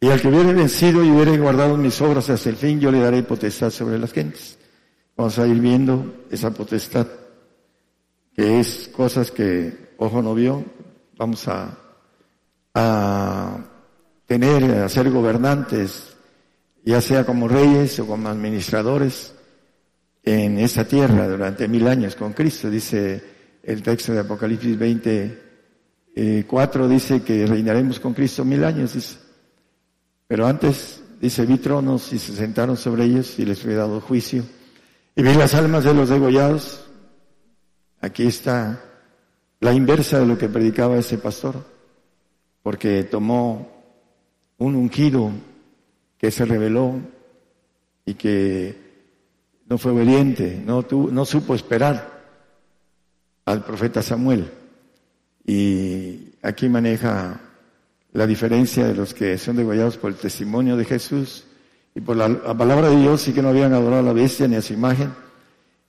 Y 0.00 0.08
al 0.08 0.20
que 0.20 0.28
hubiere 0.28 0.52
vencido 0.52 1.04
y 1.04 1.10
hubiere 1.10 1.36
guardado 1.38 1.76
mis 1.76 2.00
obras 2.00 2.30
hasta 2.30 2.48
el 2.48 2.56
fin, 2.56 2.80
yo 2.80 2.90
le 2.90 3.00
daré 3.00 3.22
potestad 3.22 3.70
sobre 3.70 3.98
las 3.98 4.12
gentes. 4.12 4.58
Vamos 5.16 5.38
a 5.38 5.46
ir 5.46 5.58
viendo 5.58 6.26
esa 6.30 6.52
potestad, 6.52 7.06
que 8.34 8.60
es 8.60 8.88
cosas 8.94 9.30
que 9.30 9.85
ojo 9.98 10.22
no 10.22 10.34
vio, 10.34 10.64
vamos 11.16 11.46
a, 11.48 11.76
a 12.74 13.58
tener, 14.26 14.64
a 14.82 14.88
ser 14.88 15.10
gobernantes, 15.10 16.16
ya 16.84 17.00
sea 17.00 17.24
como 17.24 17.48
reyes 17.48 17.98
o 18.00 18.06
como 18.06 18.28
administradores 18.28 19.34
en 20.22 20.58
esta 20.58 20.84
tierra 20.84 21.28
durante 21.28 21.68
mil 21.68 21.86
años 21.86 22.16
con 22.16 22.32
Cristo, 22.32 22.68
dice 22.68 23.22
el 23.62 23.82
texto 23.82 24.12
de 24.12 24.20
Apocalipsis 24.20 24.78
20, 24.78 25.42
eh, 26.14 26.46
dice 26.88 27.22
que 27.22 27.46
reinaremos 27.46 28.00
con 28.00 28.14
Cristo 28.14 28.44
mil 28.44 28.64
años. 28.64 29.18
Pero 30.26 30.46
antes, 30.46 31.02
dice, 31.20 31.44
vi 31.44 31.58
tronos 31.58 32.12
y 32.12 32.18
se 32.18 32.34
sentaron 32.34 32.76
sobre 32.76 33.04
ellos 33.04 33.38
y 33.38 33.44
les 33.44 33.60
fue 33.60 33.74
dado 33.74 34.00
juicio. 34.00 34.44
Y 35.14 35.22
vi 35.22 35.34
las 35.34 35.54
almas 35.54 35.84
de 35.84 35.94
los 35.94 36.08
degollados. 36.08 36.84
Aquí 38.00 38.26
está 38.26 38.85
la 39.60 39.72
inversa 39.72 40.20
de 40.20 40.26
lo 40.26 40.36
que 40.36 40.48
predicaba 40.48 40.96
ese 40.96 41.18
pastor, 41.18 41.64
porque 42.62 43.04
tomó 43.04 43.68
un 44.58 44.74
ungido 44.74 45.30
que 46.18 46.30
se 46.30 46.44
reveló 46.44 46.94
y 48.04 48.14
que 48.14 48.76
no 49.68 49.78
fue 49.78 49.92
obediente, 49.92 50.62
no, 50.64 50.84
no 50.90 51.24
supo 51.24 51.54
esperar 51.54 52.16
al 53.44 53.64
profeta 53.64 54.02
Samuel. 54.02 54.50
Y 55.44 56.32
aquí 56.42 56.68
maneja 56.68 57.40
la 58.12 58.26
diferencia 58.26 58.86
de 58.86 58.94
los 58.94 59.14
que 59.14 59.38
son 59.38 59.56
degollados 59.56 59.96
por 59.98 60.10
el 60.10 60.16
testimonio 60.16 60.76
de 60.76 60.84
Jesús 60.84 61.44
y 61.94 62.00
por 62.00 62.16
la, 62.16 62.28
palabra 62.56 62.88
de 62.88 63.00
Dios 63.00 63.26
y 63.28 63.32
que 63.32 63.42
no 63.42 63.48
habían 63.48 63.72
adorado 63.72 64.02
a 64.02 64.06
la 64.06 64.12
bestia 64.12 64.48
ni 64.48 64.56
a 64.56 64.62
su 64.62 64.72
imagen 64.72 65.12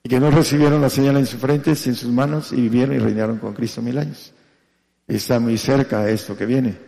y 0.08 0.10
que 0.10 0.20
no 0.20 0.30
recibieron 0.30 0.80
la 0.80 0.88
señal 0.88 1.18
en 1.18 1.26
sus 1.26 1.38
frentes 1.38 1.86
en 1.86 1.94
sus 1.94 2.10
manos 2.10 2.52
y 2.52 2.62
vivieron 2.62 2.96
y 2.96 2.98
reinaron 2.98 3.36
con 3.36 3.52
Cristo 3.52 3.82
mil 3.82 3.98
años. 3.98 4.32
Está 5.06 5.38
muy 5.38 5.58
cerca 5.58 6.02
de 6.02 6.14
esto 6.14 6.34
que 6.34 6.46
viene. 6.46 6.78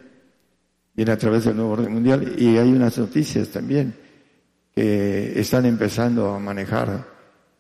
Viene 0.95 1.13
a 1.13 1.19
través 1.19 1.45
del 1.45 1.57
nuevo 1.57 1.73
orden 1.73 1.93
mundial 1.93 2.35
y 2.39 2.57
hay 2.57 2.73
unas 2.73 2.97
noticias 2.97 3.49
también 3.49 3.95
que 4.75 5.39
están 5.39 5.67
empezando 5.67 6.33
a 6.33 6.39
manejar 6.39 7.07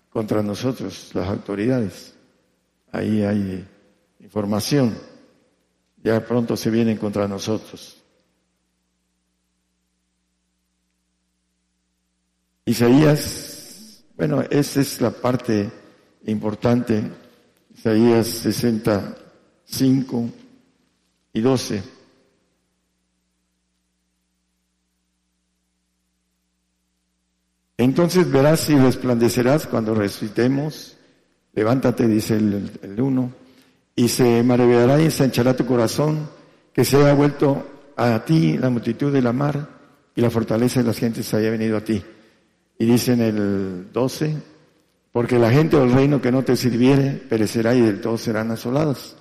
contra 0.09 0.43
nosotros 0.43 1.11
las 1.13 1.29
autoridades. 1.29 2.15
Ahí 2.91 3.23
hay 3.23 3.69
información. 4.21 4.97
Ya 6.03 6.25
pronto 6.25 6.57
se 6.57 6.71
vienen 6.71 6.97
contra 6.97 7.29
nosotros. 7.29 8.03
Isaías, 12.65 13.50
bueno, 14.21 14.45
esa 14.51 14.83
es 14.83 15.01
la 15.01 15.13
parte 15.13 15.71
importante. 16.27 17.03
Isaías 17.75 18.27
65 18.27 20.29
y 21.33 21.41
12. 21.41 21.83
Entonces 27.79 28.31
verás 28.31 28.69
y 28.69 28.77
resplandecerás 28.77 29.67
cuando 29.67 29.95
resucitemos. 29.95 30.99
Levántate, 31.55 32.07
dice 32.07 32.37
el, 32.37 32.79
el 32.83 33.01
uno, 33.01 33.33
y 33.97 34.09
se 34.09 34.43
maravillará 34.43 35.01
y 35.01 35.07
ensanchará 35.07 35.57
tu 35.57 35.65
corazón, 35.65 36.29
que 36.75 36.85
se 36.85 36.99
haya 36.99 37.15
vuelto 37.15 37.95
a 37.97 38.23
ti 38.27 38.59
la 38.59 38.69
multitud 38.69 39.11
de 39.11 39.23
la 39.23 39.33
mar 39.33 39.67
y 40.15 40.21
la 40.21 40.29
fortaleza 40.29 40.81
de 40.81 40.87
las 40.89 40.99
gentes 40.99 41.33
haya 41.33 41.51
venido 41.51 41.79
a 41.79 41.81
ti. 41.81 42.05
Y 42.81 42.87
dice 42.87 43.13
en 43.13 43.21
el 43.21 43.93
12, 43.93 44.37
porque 45.13 45.39
la 45.39 45.51
gente 45.51 45.77
del 45.77 45.93
reino 45.93 46.23
que 46.23 46.33
no 46.33 46.43
te 46.43 46.57
sirviere 46.57 47.11
perecerá 47.11 47.75
y 47.75 47.83
del 47.83 48.01
todo 48.01 48.17
serán 48.17 48.51
asoladas. 48.51 49.17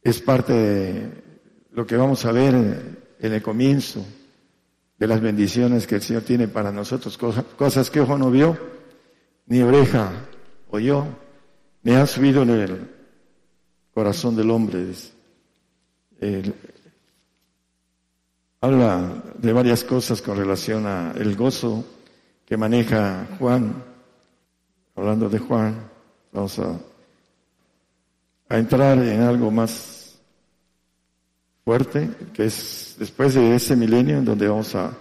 Es 0.00 0.22
parte 0.22 0.54
de 0.54 1.10
lo 1.72 1.86
que 1.86 1.98
vamos 1.98 2.24
a 2.24 2.32
ver 2.32 2.54
en 3.20 3.32
el 3.34 3.42
comienzo 3.42 4.02
de 4.98 5.06
las 5.06 5.20
bendiciones 5.20 5.86
que 5.86 5.96
el 5.96 6.00
Señor 6.00 6.22
tiene 6.22 6.48
para 6.48 6.72
nosotros, 6.72 7.18
cosas 7.18 7.90
que 7.90 8.00
ojo 8.00 8.16
no 8.16 8.30
vio, 8.30 8.56
ni 9.44 9.60
oreja 9.60 10.10
oyó, 10.70 11.04
ni 11.82 11.92
ha 11.92 12.06
subido 12.06 12.44
en 12.44 12.50
el 12.50 12.90
corazón 13.92 14.34
del 14.34 14.50
hombre. 14.50 14.86
habla 18.62 19.22
de 19.36 19.52
varias 19.52 19.84
cosas 19.84 20.22
con 20.22 20.38
relación 20.38 20.86
a 20.86 21.12
el 21.12 21.36
gozo 21.36 21.84
que 22.48 22.56
maneja 22.56 23.26
Juan. 23.38 23.84
Hablando 24.96 25.28
de 25.28 25.38
Juan, 25.38 25.86
vamos 26.32 26.58
a, 26.58 26.80
a 28.48 28.58
entrar 28.58 28.98
en 28.98 29.20
algo 29.20 29.50
más 29.50 30.18
fuerte, 31.62 32.08
que 32.32 32.46
es 32.46 32.96
después 32.98 33.34
de 33.34 33.54
ese 33.54 33.76
milenio 33.76 34.16
en 34.16 34.24
donde 34.24 34.48
vamos 34.48 34.74
a, 34.74 34.96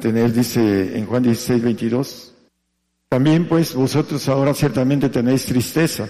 tener, 0.00 0.32
dice 0.32 0.98
en 0.98 1.04
Juan 1.06 1.22
16, 1.22 1.62
22, 1.62 2.34
también 3.10 3.46
pues 3.46 3.74
vosotros 3.74 4.26
ahora 4.28 4.54
ciertamente 4.54 5.10
tenéis 5.10 5.44
tristeza, 5.44 6.08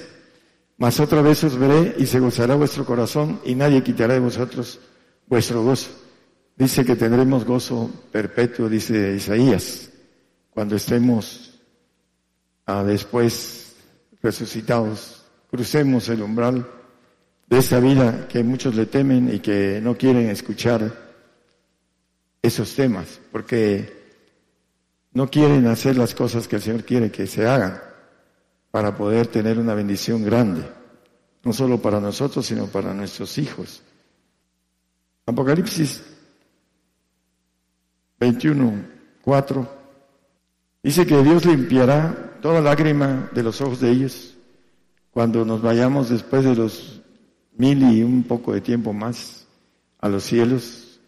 mas 0.79 1.01
otra 1.01 1.23
vez 1.23 1.43
os 1.43 1.59
veré 1.59 1.97
y 1.99 2.07
se 2.07 2.21
gozará 2.21 2.55
vuestro 2.55 2.87
corazón 2.87 3.41
y 3.45 3.55
nadie 3.57 3.83
quitará 3.83 4.15
de 4.15 4.21
vosotros 4.21 4.79
vuestro 5.27 5.65
gozo. 5.65 5.91
Dice 6.57 6.85
que 6.85 6.97
tendremos 6.97 7.45
gozo 7.45 7.91
perpetuo, 8.13 8.69
dice 8.69 9.15
Isaías, 9.17 9.91
cuando 10.57 10.77
estemos 10.77 11.53
a 12.65 12.83
después 12.83 13.77
resucitados, 14.23 15.23
crucemos 15.51 16.09
el 16.09 16.23
umbral 16.23 16.67
de 17.47 17.59
esa 17.59 17.79
vida 17.79 18.27
que 18.27 18.43
muchos 18.43 18.75
le 18.75 18.87
temen 18.87 19.35
y 19.35 19.41
que 19.41 19.81
no 19.83 19.99
quieren 19.99 20.31
escuchar 20.31 20.97
esos 22.41 22.75
temas, 22.75 23.21
porque 23.31 24.15
no 25.13 25.31
quieren 25.31 25.67
hacer 25.67 25.99
las 25.99 26.15
cosas 26.15 26.49
que 26.49 26.57
el 26.57 26.63
Señor 26.63 26.85
quiere 26.85 27.11
que 27.11 27.27
se 27.27 27.47
hagan 27.47 27.79
para 28.71 28.97
poder 28.97 29.27
tener 29.27 29.59
una 29.59 29.75
bendición 29.75 30.25
grande, 30.25 30.63
no 31.45 31.53
solo 31.53 31.83
para 31.83 32.01
nosotros, 32.01 32.47
sino 32.47 32.67
para 32.69 32.95
nuestros 32.95 33.37
hijos. 33.37 33.83
Apocalipsis 35.27 36.03
21, 38.19 38.87
4, 39.21 39.76
dice 40.87 41.05
que 41.05 41.21
Dios 41.23 41.45
limpiará 41.45 42.39
toda 42.41 42.61
lágrima 42.61 43.29
de 43.33 43.43
los 43.43 43.61
ojos 43.61 43.81
de 43.81 43.91
ellos 43.91 44.37
cuando 45.17 45.45
nos 45.45 45.63
vayamos 45.63 46.11
después 46.11 46.45
de 46.45 46.55
los 46.55 47.01
mil 47.57 47.83
y 47.91 48.03
un 48.03 48.23
poco 48.23 48.53
de 48.53 48.61
tiempo 48.61 48.93
más 48.93 49.47
a 49.99 50.11
los 50.11 50.25
cielos, 50.25 51.01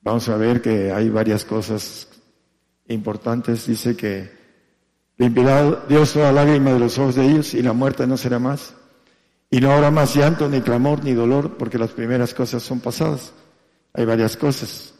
vamos 0.00 0.28
a 0.30 0.36
ver 0.36 0.62
que 0.62 0.90
hay 0.90 1.10
varias 1.10 1.44
cosas 1.44 2.08
importantes. 2.88 3.66
Dice 3.66 3.94
que 3.94 4.30
limpiará 5.18 5.84
Dios 5.86 6.14
toda 6.14 6.32
lágrima 6.32 6.72
de 6.72 6.78
los 6.78 6.98
ojos 6.98 7.14
de 7.14 7.26
ellos 7.26 7.52
y 7.52 7.62
la 7.62 7.74
muerte 7.74 8.06
no 8.06 8.16
será 8.16 8.38
más. 8.38 8.74
Y 9.50 9.60
no 9.60 9.70
habrá 9.70 9.90
más 9.90 10.14
llanto, 10.16 10.48
ni 10.48 10.62
clamor, 10.62 11.04
ni 11.04 11.12
dolor, 11.12 11.58
porque 11.58 11.76
las 11.76 11.90
primeras 11.90 12.32
cosas 12.32 12.62
son 12.62 12.80
pasadas. 12.80 13.34
Hay 13.92 14.06
varias 14.06 14.34
cosas. 14.34 14.94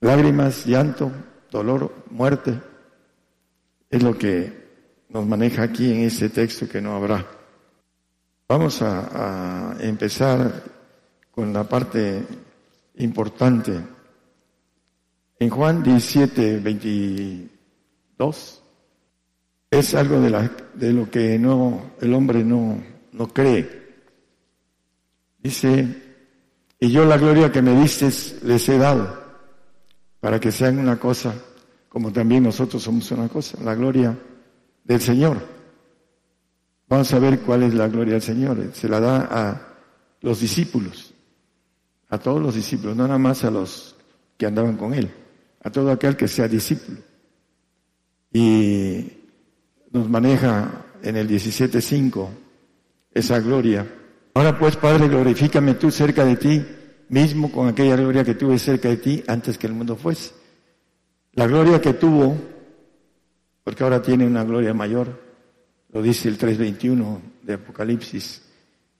Lágrimas, 0.00 0.64
llanto, 0.64 1.10
dolor, 1.50 1.92
muerte. 2.08 2.60
Es 3.90 4.02
lo 4.02 4.18
que 4.18 4.68
nos 5.08 5.26
maneja 5.26 5.62
aquí 5.62 5.92
en 5.92 6.00
este 6.00 6.28
texto 6.28 6.68
que 6.68 6.80
no 6.80 6.94
habrá. 6.94 7.26
Vamos 8.46 8.82
a, 8.82 9.76
empezar 9.80 10.62
con 11.30 11.52
la 11.52 11.64
parte 11.64 12.24
importante. 12.96 13.80
En 15.38 15.50
Juan 15.50 15.82
17, 15.82 16.58
22, 16.58 18.62
es 19.70 19.94
algo 19.94 20.20
de, 20.20 20.30
la, 20.30 20.50
de 20.74 20.92
lo 20.92 21.10
que 21.10 21.38
no, 21.38 21.92
el 22.00 22.14
hombre 22.14 22.42
no, 22.42 22.82
no 23.12 23.28
cree. 23.28 23.86
Dice, 25.38 25.86
y 26.80 26.90
yo 26.90 27.04
la 27.04 27.18
gloria 27.18 27.52
que 27.52 27.62
me 27.62 27.78
diste 27.80 28.10
les 28.44 28.68
he 28.68 28.78
dado, 28.78 29.22
para 30.20 30.40
que 30.40 30.52
sean 30.52 30.78
una 30.78 30.98
cosa, 30.98 31.34
como 31.88 32.12
también 32.12 32.42
nosotros 32.42 32.82
somos 32.82 33.10
una 33.10 33.28
cosa, 33.28 33.58
la 33.62 33.74
gloria 33.74 34.18
del 34.84 35.00
Señor. 35.00 35.38
Vamos 36.88 37.12
a 37.12 37.18
ver 37.18 37.40
cuál 37.40 37.62
es 37.64 37.74
la 37.74 37.88
gloria 37.88 38.14
del 38.14 38.22
Señor. 38.22 38.70
Se 38.72 38.88
la 38.88 39.00
da 39.00 39.28
a 39.30 39.68
los 40.22 40.40
discípulos, 40.40 41.14
a 42.08 42.18
todos 42.18 42.40
los 42.40 42.54
discípulos, 42.54 42.96
no 42.96 43.06
nada 43.06 43.18
más 43.18 43.44
a 43.44 43.50
los 43.50 43.96
que 44.36 44.46
andaban 44.46 44.76
con 44.76 44.94
él, 44.94 45.10
a 45.62 45.70
todo 45.70 45.90
aquel 45.90 46.16
que 46.16 46.28
sea 46.28 46.48
discípulo. 46.48 46.98
Y 48.32 49.12
nos 49.90 50.08
maneja 50.08 50.86
en 51.02 51.16
el 51.16 51.28
17.5 51.28 52.28
esa 53.12 53.40
gloria. 53.40 53.86
Ahora 54.34 54.58
pues, 54.58 54.76
Padre, 54.76 55.08
glorifícame 55.08 55.74
tú 55.74 55.90
cerca 55.90 56.24
de 56.24 56.36
ti 56.36 56.64
mismo 57.08 57.50
con 57.50 57.68
aquella 57.68 57.96
gloria 57.96 58.24
que 58.24 58.34
tuve 58.34 58.58
cerca 58.58 58.88
de 58.88 58.98
ti 58.98 59.22
antes 59.26 59.58
que 59.58 59.66
el 59.66 59.72
mundo 59.72 59.96
fuese. 59.96 60.37
La 61.38 61.46
gloria 61.46 61.80
que 61.80 61.94
tuvo, 61.94 62.36
porque 63.62 63.84
ahora 63.84 64.02
tiene 64.02 64.26
una 64.26 64.42
gloria 64.42 64.74
mayor, 64.74 65.22
lo 65.92 66.02
dice 66.02 66.28
el 66.28 66.36
3.21 66.36 67.20
de 67.44 67.54
Apocalipsis. 67.54 68.42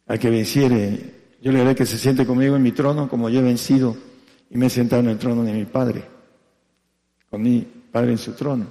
Al 0.06 0.20
que 0.20 0.30
venciere, 0.30 1.14
yo 1.42 1.50
le 1.50 1.62
haré 1.62 1.74
que 1.74 1.84
se 1.84 1.98
siente 1.98 2.24
conmigo 2.24 2.54
en 2.54 2.62
mi 2.62 2.70
trono 2.70 3.08
como 3.08 3.28
yo 3.28 3.40
he 3.40 3.42
vencido 3.42 3.96
y 4.50 4.56
me 4.56 4.66
he 4.66 4.70
sentado 4.70 5.02
en 5.02 5.08
el 5.08 5.18
trono 5.18 5.42
de 5.42 5.52
mi 5.52 5.64
Padre, 5.64 6.04
con 7.28 7.42
mi 7.42 7.66
Padre 7.90 8.12
en 8.12 8.18
su 8.18 8.30
trono. 8.34 8.66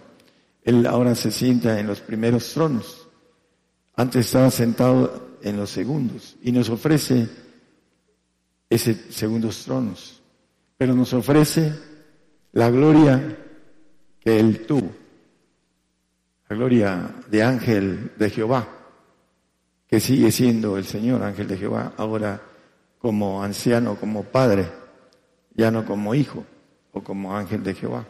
Él 0.64 0.88
ahora 0.88 1.14
se 1.14 1.30
sienta 1.30 1.78
en 1.78 1.88
los 1.88 2.00
primeros 2.00 2.50
tronos. 2.54 3.10
Antes 3.98 4.28
estaba 4.28 4.50
sentado 4.50 5.40
en 5.42 5.58
los 5.58 5.72
segundos 5.72 6.38
y 6.42 6.54
nos 6.54 6.70
ofrece 6.70 7.28
ese 8.70 9.12
segundos 9.12 9.66
tronos, 9.66 10.22
pero 10.78 10.96
nos 10.96 11.12
ofrece 11.14 11.74
la 12.54 12.70
gloria 12.70 13.44
Él 14.28 14.66
tuvo 14.66 14.92
la 16.50 16.56
gloria 16.56 17.10
de 17.30 17.44
ángel 17.44 18.12
de 18.18 18.30
Jehová, 18.30 18.68
que 19.88 20.00
sigue 20.00 20.32
siendo 20.32 20.78
el 20.78 20.86
Señor 20.86 21.24
ángel 21.24 21.48
de 21.48 21.58
Jehová, 21.58 21.94
ahora 21.98 22.42
como 23.00 23.44
anciano, 23.44 23.96
como 23.96 24.24
padre, 24.24 24.68
ya 25.56 25.72
no 25.72 25.86
como 25.86 26.16
hijo 26.16 26.46
o 26.92 27.04
como 27.04 27.36
ángel 27.36 27.64
de 27.64 27.74
Jehová. 27.74 28.06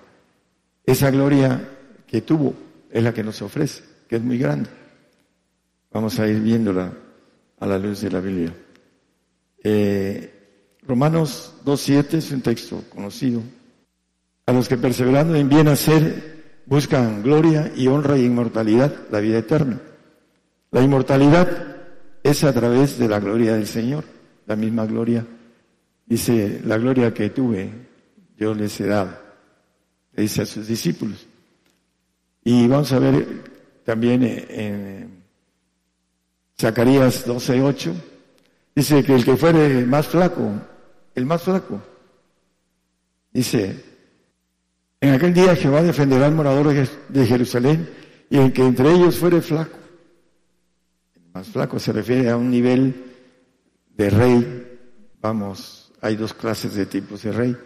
Esa 0.85 1.11
gloria 1.11 1.69
que 2.07 2.21
tuvo 2.21 2.53
es 2.89 3.03
la 3.03 3.13
que 3.13 3.23
nos 3.23 3.41
ofrece, 3.41 3.83
que 4.07 4.15
es 4.15 4.21
muy 4.21 4.37
grande. 4.37 4.69
Vamos 5.91 6.19
a 6.19 6.27
ir 6.27 6.39
viéndola 6.39 6.93
a 7.59 7.65
la 7.65 7.77
luz 7.77 8.01
de 8.01 8.11
la 8.11 8.19
Biblia. 8.19 8.53
Eh, 9.63 10.77
Romanos 10.83 11.55
2.7 11.65 12.13
es 12.13 12.31
un 12.31 12.41
texto 12.41 12.83
conocido. 12.89 13.41
A 14.47 14.53
los 14.53 14.69
que 14.69 14.77
perseverando 14.77 15.35
en 15.35 15.49
bien 15.49 15.67
hacer 15.67 16.63
buscan 16.65 17.21
gloria 17.21 17.71
y 17.75 17.87
honra 17.87 18.17
y 18.17 18.25
inmortalidad, 18.25 18.93
la 19.11 19.19
vida 19.19 19.37
eterna. 19.39 19.79
La 20.71 20.81
inmortalidad 20.81 21.75
es 22.23 22.43
a 22.45 22.53
través 22.53 22.97
de 22.97 23.09
la 23.09 23.19
gloria 23.19 23.53
del 23.53 23.67
Señor, 23.67 24.05
la 24.45 24.55
misma 24.55 24.85
gloria. 24.85 25.25
Dice, 26.05 26.61
la 26.65 26.77
gloria 26.77 27.13
que 27.13 27.29
tuve, 27.29 27.69
yo 28.37 28.53
les 28.53 28.79
he 28.79 28.87
dado, 28.87 29.17
dice 30.13 30.43
a 30.43 30.45
sus 30.45 30.65
discípulos. 30.65 31.27
Y 32.45 32.67
vamos 32.67 32.91
a 32.93 32.99
ver 32.99 33.25
también 33.83 34.23
en 34.23 35.23
Zacarías 36.57 37.27
12:8, 37.27 37.93
dice 38.73 39.03
que 39.03 39.13
el 39.13 39.25
que 39.25 39.35
fuere 39.35 39.85
más 39.85 40.07
flaco, 40.07 40.51
el 41.15 41.25
más 41.25 41.41
flaco, 41.41 41.81
dice, 43.33 43.86
en 45.01 45.13
aquel 45.13 45.33
día 45.33 45.55
Jehová 45.55 45.83
defenderá 45.83 46.25
al 46.25 46.35
morador 46.35 46.73
de 46.73 47.25
Jerusalén 47.25 47.89
y 48.29 48.37
el 48.37 48.53
que 48.53 48.65
entre 48.65 48.91
ellos 48.91 49.17
fuere 49.17 49.41
flaco. 49.41 49.77
El 51.15 51.23
más 51.33 51.47
flaco 51.47 51.79
se 51.79 51.93
refiere 51.93 52.29
a 52.29 52.37
un 52.37 52.49
nivel 52.49 53.05
de 53.95 54.09
rey. 54.09 54.79
Vamos, 55.21 55.91
hay 56.01 56.15
dos 56.15 56.33
clases 56.33 56.73
de 56.75 56.85
tipos 56.85 57.23
de 57.23 57.31
rey. 57.31 57.57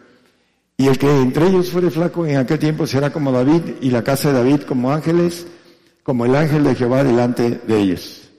Y 0.77 0.87
el 0.87 0.97
que 0.97 1.09
entre 1.09 1.47
ellos 1.47 1.69
fuere 1.69 1.91
flaco 1.91 2.25
en 2.25 2.37
aquel 2.37 2.59
tiempo 2.59 2.87
será 2.87 3.11
como 3.11 3.31
David 3.31 3.61
y 3.81 3.91
la 3.91 4.03
casa 4.03 4.29
de 4.29 4.35
David 4.35 4.61
como 4.61 4.91
ángeles, 4.91 5.45
como 6.03 6.25
el 6.25 6.35
ángel 6.35 6.63
de 6.63 6.75
Jehová 6.75 7.03
delante 7.03 7.61
de 7.67 7.77
ellos. 7.79 8.29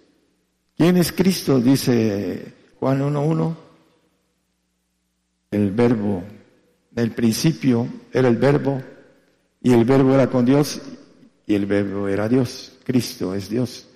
¿Quién 0.76 0.96
es 0.96 1.12
Cristo? 1.12 1.60
Dice 1.60 2.52
Juan 2.80 3.00
1.1. 3.00 3.54
El 5.52 5.70
verbo. 5.70 6.24
En 6.94 7.04
el 7.04 7.12
principio 7.12 7.88
era 8.12 8.28
el 8.28 8.36
verbo 8.36 8.82
y 9.62 9.72
el 9.72 9.84
verbo 9.84 10.14
era 10.14 10.28
con 10.28 10.44
Dios 10.44 10.80
y 11.46 11.54
el 11.54 11.66
verbo 11.66 12.08
era 12.08 12.28
Dios. 12.28 12.78
Cristo 12.84 13.34
es 13.34 13.48
Dios. 13.48 13.88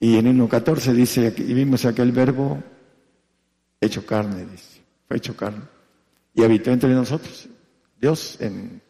Y 0.00 0.16
en 0.16 0.38
1.14 0.38 0.92
dice, 0.92 1.34
y 1.36 1.54
vimos 1.54 1.84
aquel 1.84 2.12
verbo 2.12 2.62
hecho 3.80 4.04
carne, 4.04 4.46
dice, 4.46 4.80
fue 5.06 5.18
hecho 5.18 5.36
carne. 5.36 5.62
Y 6.34 6.42
habitó 6.42 6.70
entre 6.70 6.90
nosotros. 6.90 7.48
Dios 8.00 8.36
en 8.40 8.80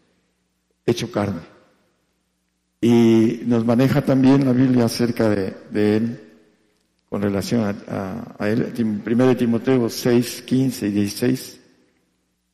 hecho 0.86 1.10
carne. 1.10 1.40
Y 2.80 3.42
nos 3.46 3.64
maneja 3.64 4.02
también 4.02 4.44
la 4.44 4.52
Biblia 4.52 4.84
acerca 4.86 5.28
de, 5.28 5.56
Él 5.72 6.20
con 7.08 7.22
relación 7.22 7.76
a, 7.88 8.34
a, 8.38 8.48
él, 8.48 8.72
1 8.76 9.36
Timoteo 9.36 9.88
6, 9.88 10.42
15 10.42 10.88
y 10.88 10.90
16, 10.90 11.60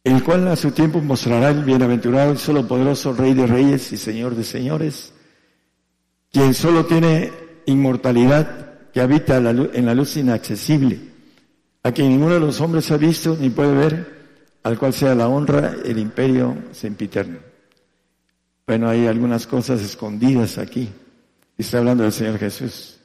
el 0.04 0.22
cual 0.24 0.48
a 0.48 0.56
su 0.56 0.70
tiempo 0.70 1.00
mostrará 1.00 1.50
el 1.50 1.64
bienaventurado, 1.64 2.32
el 2.32 2.38
solo 2.38 2.66
poderoso 2.66 3.12
Rey 3.12 3.34
de 3.34 3.46
Reyes 3.46 3.92
y 3.92 3.96
Señor 3.96 4.34
de 4.34 4.44
Señores, 4.44 5.12
quien 6.32 6.54
solo 6.54 6.86
tiene 6.86 7.32
inmortalidad, 7.66 8.70
que 8.92 9.00
habita 9.00 9.36
en 9.36 9.86
la 9.86 9.94
luz 9.94 10.16
inaccesible, 10.16 10.98
a 11.82 11.92
quien 11.92 12.08
ninguno 12.08 12.34
de 12.34 12.40
los 12.40 12.60
hombres 12.60 12.90
ha 12.90 12.96
visto 12.96 13.36
ni 13.38 13.50
puede 13.50 13.72
ver, 13.72 14.20
al 14.62 14.78
cual 14.78 14.92
sea 14.92 15.14
la 15.14 15.28
honra, 15.28 15.76
el 15.84 15.98
imperio 15.98 16.56
sempiterno. 16.72 17.38
Bueno, 18.66 18.88
hay 18.88 19.06
algunas 19.06 19.46
cosas 19.46 19.80
escondidas 19.80 20.58
aquí. 20.58 20.88
Está 21.56 21.78
hablando 21.78 22.04
del 22.04 22.12
Señor 22.12 22.38
Jesús. 22.38 22.98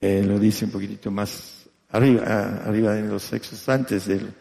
Eh, 0.00 0.22
lo 0.26 0.38
dice 0.38 0.66
un 0.66 0.70
poquitito 0.70 1.10
más 1.10 1.66
arriba, 1.90 2.62
arriba 2.64 2.98
en 2.98 3.08
los 3.08 3.28
textos 3.28 3.66
antes 3.68 4.06
del, 4.06 4.32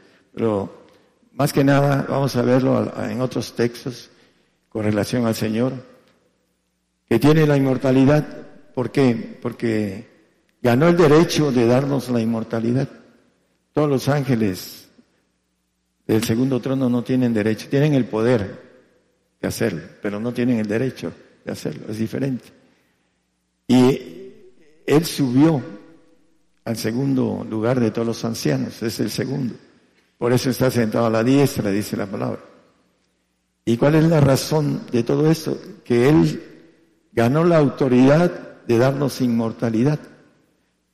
más 1.35 1.51
que 1.51 1.63
nada 1.63 2.05
vamos 2.07 2.35
a 2.35 2.41
verlo 2.41 2.91
en 3.03 3.21
otros 3.21 3.53
textos 3.55 4.09
con 4.69 4.83
relación 4.83 5.25
al 5.25 5.35
Señor, 5.35 5.73
que 7.07 7.19
tiene 7.19 7.45
la 7.45 7.57
inmortalidad. 7.57 8.25
¿Por 8.73 8.91
qué? 8.91 9.37
Porque 9.41 10.09
ganó 10.61 10.87
el 10.87 10.97
derecho 10.97 11.51
de 11.51 11.67
darnos 11.67 12.09
la 12.09 12.21
inmortalidad. 12.21 12.89
Todos 13.73 13.89
los 13.89 14.07
ángeles 14.07 14.87
del 16.07 16.23
segundo 16.23 16.59
trono 16.61 16.89
no 16.89 17.03
tienen 17.03 17.33
derecho, 17.33 17.67
tienen 17.69 17.93
el 17.93 18.05
poder 18.05 18.61
de 19.41 19.47
hacerlo, 19.47 19.81
pero 20.01 20.19
no 20.19 20.33
tienen 20.33 20.59
el 20.59 20.67
derecho 20.67 21.11
de 21.43 21.51
hacerlo, 21.51 21.87
es 21.89 21.97
diferente. 21.97 22.45
Y 23.67 24.31
él 24.85 25.05
subió 25.05 25.61
al 26.63 26.77
segundo 26.77 27.45
lugar 27.49 27.79
de 27.79 27.91
todos 27.91 28.07
los 28.07 28.23
ancianos, 28.23 28.81
es 28.81 28.99
el 28.99 29.09
segundo. 29.09 29.55
Por 30.17 30.33
eso 30.33 30.49
está 30.49 30.71
sentado 30.71 31.05
a 31.05 31.09
la 31.09 31.23
diestra, 31.23 31.71
dice 31.71 31.97
la 31.97 32.05
palabra. 32.05 32.39
¿Y 33.65 33.77
cuál 33.77 33.95
es 33.95 34.05
la 34.05 34.21
razón 34.21 34.81
de 34.91 35.03
todo 35.03 35.29
esto? 35.29 35.59
Que 35.83 36.07
Él 36.07 36.43
ganó 37.11 37.43
la 37.43 37.57
autoridad 37.57 38.63
de 38.65 38.77
darnos 38.77 39.21
inmortalidad. 39.21 39.99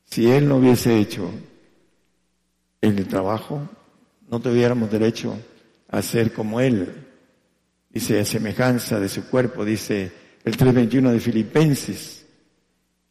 Si 0.03 0.29
Él 0.29 0.47
no 0.47 0.57
hubiese 0.57 0.97
hecho 0.97 1.29
el 2.79 3.07
trabajo, 3.07 3.69
no 4.29 4.39
tuviéramos 4.39 4.89
derecho 4.89 5.37
a 5.89 6.01
ser 6.01 6.33
como 6.33 6.59
Él. 6.61 7.07
Dice, 7.89 8.21
a 8.21 8.25
semejanza 8.25 8.99
de 8.99 9.09
su 9.09 9.25
cuerpo, 9.25 9.65
dice 9.65 10.11
el 10.43 10.55
321 10.55 11.11
de 11.11 11.19
Filipenses 11.19 12.25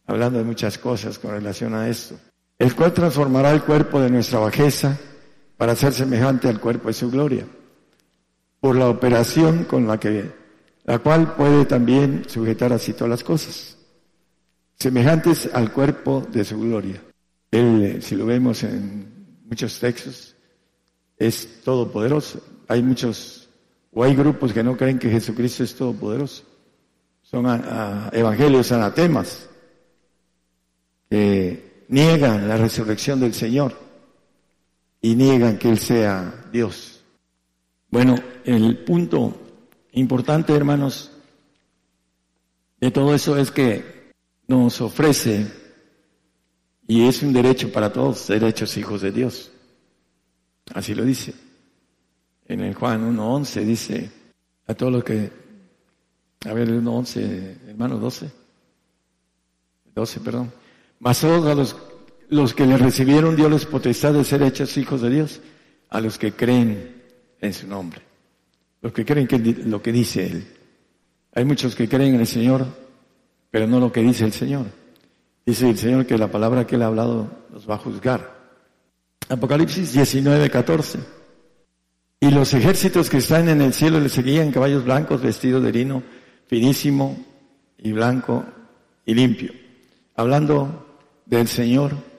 hablando 0.07 0.39
de 0.39 0.45
muchas 0.45 0.77
cosas 0.77 1.19
con 1.19 1.31
relación 1.31 1.73
a 1.73 1.87
esto, 1.87 2.15
el 2.59 2.75
cual 2.75 2.93
transformará 2.93 3.51
el 3.51 3.63
cuerpo 3.63 4.01
de 4.01 4.09
nuestra 4.09 4.39
bajeza 4.39 4.99
para 5.61 5.75
ser 5.75 5.93
semejante 5.93 6.49
al 6.49 6.59
cuerpo 6.59 6.87
de 6.87 6.95
su 6.95 7.11
gloria, 7.11 7.45
por 8.59 8.75
la 8.75 8.89
operación 8.89 9.65
con 9.65 9.85
la 9.85 9.99
que, 9.99 10.31
la 10.85 10.97
cual 10.97 11.35
puede 11.35 11.65
también 11.65 12.23
sujetar 12.27 12.73
así 12.73 12.93
todas 12.93 13.11
las 13.11 13.23
cosas, 13.23 13.77
semejantes 14.79 15.47
al 15.53 15.71
cuerpo 15.71 16.25
de 16.31 16.43
su 16.45 16.59
gloria. 16.59 16.99
Él, 17.51 17.99
si 18.01 18.15
lo 18.15 18.25
vemos 18.25 18.63
en 18.63 19.37
muchos 19.45 19.79
textos, 19.79 20.35
es 21.15 21.61
todopoderoso. 21.63 22.41
Hay 22.67 22.81
muchos, 22.81 23.47
o 23.93 24.03
hay 24.03 24.15
grupos 24.15 24.53
que 24.53 24.63
no 24.63 24.75
creen 24.75 24.97
que 24.97 25.11
Jesucristo 25.11 25.63
es 25.63 25.75
todopoderoso. 25.75 26.43
Son 27.21 27.45
evangelios 28.11 28.71
anatemas 28.71 29.47
eh, 31.11 31.85
niegan 31.87 32.47
la 32.47 32.57
resurrección 32.57 33.19
del 33.19 33.35
Señor 33.35 33.80
y 35.01 35.15
niegan 35.15 35.57
que 35.57 35.69
Él 35.69 35.79
sea 35.79 36.49
Dios. 36.51 37.03
Bueno, 37.89 38.15
el 38.45 38.77
punto 38.79 39.35
importante, 39.93 40.53
hermanos, 40.53 41.11
de 42.79 42.91
todo 42.91 43.13
eso 43.13 43.37
es 43.37 43.51
que 43.51 44.11
nos 44.47 44.79
ofrece, 44.81 45.47
y 46.87 47.07
es 47.07 47.21
un 47.23 47.33
derecho 47.33 47.71
para 47.71 47.91
todos, 47.91 48.27
derechos 48.27 48.75
hijos 48.77 49.01
de 49.01 49.11
Dios. 49.11 49.51
Así 50.73 50.93
lo 50.95 51.03
dice. 51.03 51.33
En 52.47 52.61
el 52.61 52.73
Juan 52.73 53.15
1.11 53.15 53.63
dice, 53.63 54.11
a 54.67 54.73
todos 54.73 54.91
los 54.91 55.03
que, 55.03 55.31
a 56.45 56.53
ver, 56.53 56.69
el 56.69 56.83
1.11, 56.83 57.69
hermano 57.69 57.97
12, 57.97 58.31
12, 59.93 60.19
perdón. 60.19 60.51
Mas 60.99 61.21
todos 61.21 61.45
a 61.45 61.55
los, 61.55 61.75
los 62.31 62.53
que 62.53 62.65
le 62.65 62.77
recibieron 62.77 63.35
Dios 63.35 63.51
les 63.51 63.65
potestad 63.65 64.13
de 64.13 64.23
ser 64.23 64.41
hechos 64.41 64.77
hijos 64.77 65.01
de 65.01 65.09
Dios, 65.09 65.41
a 65.89 65.99
los 65.99 66.17
que 66.17 66.31
creen 66.31 67.03
en 67.41 67.53
su 67.53 67.67
nombre. 67.67 68.01
Los 68.81 68.93
que 68.93 69.05
creen 69.05 69.27
que 69.27 69.37
lo 69.37 69.81
que 69.81 69.91
dice 69.91 70.25
Él. 70.27 70.47
Hay 71.33 71.43
muchos 71.43 71.75
que 71.75 71.89
creen 71.89 72.15
en 72.15 72.21
el 72.21 72.27
Señor, 72.27 72.65
pero 73.51 73.67
no 73.67 73.81
lo 73.81 73.91
que 73.91 74.01
dice 74.01 74.23
el 74.23 74.31
Señor. 74.31 74.67
Dice 75.45 75.69
el 75.69 75.77
Señor 75.77 76.05
que 76.05 76.17
la 76.17 76.31
palabra 76.31 76.65
que 76.65 76.75
Él 76.75 76.83
ha 76.83 76.87
hablado 76.87 77.29
los 77.51 77.69
va 77.69 77.75
a 77.75 77.79
juzgar. 77.79 78.39
Apocalipsis 79.27 79.91
19, 79.91 80.49
14. 80.49 80.99
Y 82.21 82.31
los 82.31 82.53
ejércitos 82.53 83.09
que 83.09 83.17
están 83.17 83.49
en 83.49 83.61
el 83.61 83.73
cielo 83.73 83.99
le 83.99 84.07
seguían 84.07 84.51
caballos 84.51 84.85
blancos 84.85 85.21
vestidos 85.21 85.61
de 85.63 85.71
lino 85.73 86.01
finísimo 86.47 87.25
y 87.77 87.91
blanco 87.91 88.45
y 89.05 89.15
limpio. 89.15 89.51
Hablando 90.15 90.97
del 91.25 91.49
Señor, 91.49 92.10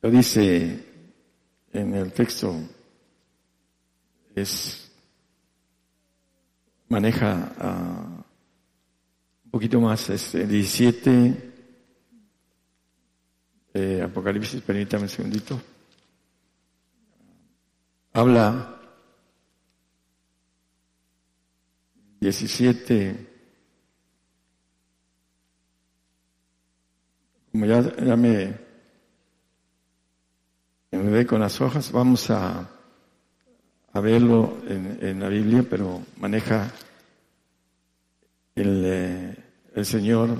lo 0.00 0.10
dice 0.10 0.84
en 1.72 1.94
el 1.94 2.12
texto, 2.12 2.54
es, 4.34 4.90
maneja 6.88 7.52
uh, 7.60 8.24
un 9.44 9.50
poquito 9.50 9.80
más, 9.80 10.08
este, 10.10 10.46
17, 10.46 11.52
eh, 13.74 14.02
Apocalipsis, 14.02 14.62
permítame 14.62 15.04
un 15.04 15.08
segundito, 15.08 15.60
habla 18.12 18.80
17, 22.20 23.26
como 27.50 27.66
ya, 27.66 27.96
ya 27.96 28.16
me, 28.16 28.67
ve 30.90 31.26
con 31.26 31.40
las 31.40 31.60
hojas, 31.60 31.92
vamos 31.92 32.30
a, 32.30 32.68
a 33.92 34.00
verlo 34.00 34.58
en, 34.68 34.98
en, 35.02 35.20
la 35.20 35.28
Biblia, 35.28 35.64
pero 35.68 36.02
maneja 36.16 36.70
el, 38.54 38.82
eh, 38.84 39.36
el 39.74 39.86
Señor 39.86 40.30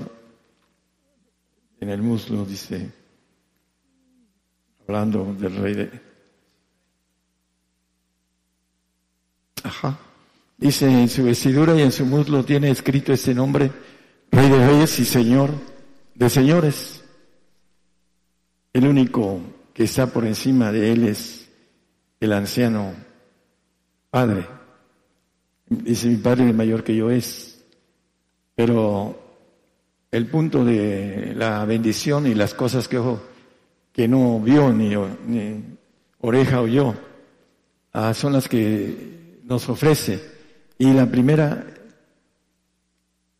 en 1.79 1.89
el 1.89 2.01
muslo, 2.01 2.45
dice, 2.45 2.91
hablando 4.81 5.33
del 5.33 5.55
rey 5.55 5.73
de... 5.75 6.01
Ajá. 9.63 9.97
Dice, 10.57 10.87
en 10.87 11.07
su 11.07 11.23
vestidura 11.23 11.75
y 11.75 11.81
en 11.81 11.91
su 11.91 12.05
muslo 12.05 12.43
tiene 12.43 12.69
escrito 12.69 13.13
este 13.13 13.33
nombre, 13.33 13.71
Rey 14.31 14.49
de 14.49 14.67
Reyes 14.67 14.99
y 14.99 15.05
Señor 15.05 15.51
de 16.15 16.29
Señores. 16.29 17.03
El 18.73 18.87
único 18.87 19.41
que 19.73 19.83
está 19.83 20.07
por 20.07 20.25
encima 20.25 20.71
de 20.71 20.91
él 20.91 21.07
es 21.07 21.49
el 22.19 22.33
anciano 22.33 22.93
Padre. 24.09 24.45
Dice, 25.67 26.07
mi 26.07 26.17
Padre 26.17 26.51
mayor 26.51 26.83
que 26.83 26.95
yo 26.95 27.09
es. 27.11 27.63
Pero 28.55 29.29
el 30.11 30.27
punto 30.27 30.65
de 30.65 31.33
la 31.35 31.63
bendición 31.65 32.27
y 32.27 32.33
las 32.33 32.53
cosas 32.53 32.87
que 32.87 32.99
que 33.93 34.07
no 34.07 34.39
vio 34.39 34.71
ni, 34.73 34.95
ni 35.27 35.77
oreja 36.19 36.61
oyó, 36.61 36.95
ah, 37.93 38.13
son 38.13 38.33
las 38.33 38.47
que 38.47 39.39
nos 39.43 39.69
ofrece. 39.69 40.19
Y 40.77 40.93
la 40.93 41.05
primera 41.05 41.65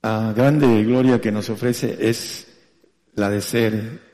ah, 0.03 0.33
grande 0.35 0.83
gloria 0.83 1.21
que 1.21 1.31
nos 1.31 1.49
ofrece 1.49 1.97
es 1.99 2.47
la 3.15 3.29
de 3.29 3.41
ser 3.41 4.08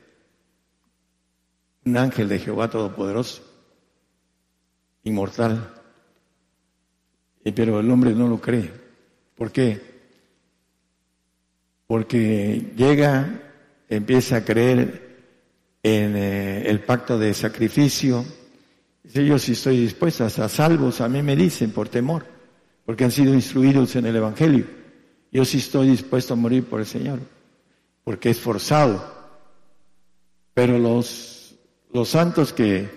un 1.86 1.96
ángel 1.96 2.28
de 2.28 2.40
Jehová 2.40 2.68
Todopoderoso, 2.68 3.42
inmortal. 5.04 5.72
Pero 7.54 7.78
el 7.78 7.90
hombre 7.90 8.12
no 8.12 8.26
lo 8.26 8.40
cree. 8.40 8.72
¿Por 9.36 9.52
qué? 9.52 9.80
Porque 11.86 12.72
llega, 12.76 13.40
empieza 13.88 14.36
a 14.36 14.44
creer 14.44 15.06
en 15.84 16.16
eh, 16.16 16.68
el 16.68 16.80
pacto 16.80 17.16
de 17.16 17.32
sacrificio. 17.32 18.24
Dice, 19.04 19.24
yo 19.24 19.38
si 19.38 19.52
estoy 19.52 19.78
dispuesta 19.78 20.26
a 20.26 20.48
salvos, 20.48 21.00
a 21.00 21.08
mí 21.08 21.22
me 21.22 21.36
dicen 21.36 21.70
por 21.70 21.88
temor, 21.88 22.26
porque 22.84 23.04
han 23.04 23.12
sido 23.12 23.32
instruidos 23.32 23.94
en 23.94 24.06
el 24.06 24.16
Evangelio. 24.16 24.66
Yo 25.30 25.44
sí 25.44 25.58
estoy 25.58 25.90
dispuesto 25.90 26.34
a 26.34 26.36
morir 26.36 26.64
por 26.64 26.80
el 26.80 26.86
Señor, 26.86 27.20
porque 28.02 28.30
es 28.30 28.40
forzado. 28.40 29.14
Pero 30.52 30.78
los, 30.78 31.35
los 31.96 32.10
santos 32.10 32.52
que 32.52 32.90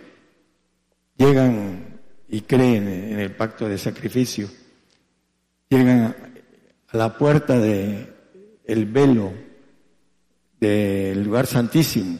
llegan 1.15 2.01
y 2.27 2.41
creen 2.41 2.85
en 2.85 3.19
el 3.21 3.31
pacto 3.31 3.69
de 3.69 3.77
sacrificio, 3.77 4.49
llegan 5.69 6.13
a 6.89 6.97
la 6.97 7.17
puerta 7.17 7.57
de 7.57 8.09
el 8.65 8.85
velo 8.87 9.31
del 10.59 11.23
lugar 11.23 11.47
santísimo 11.47 12.19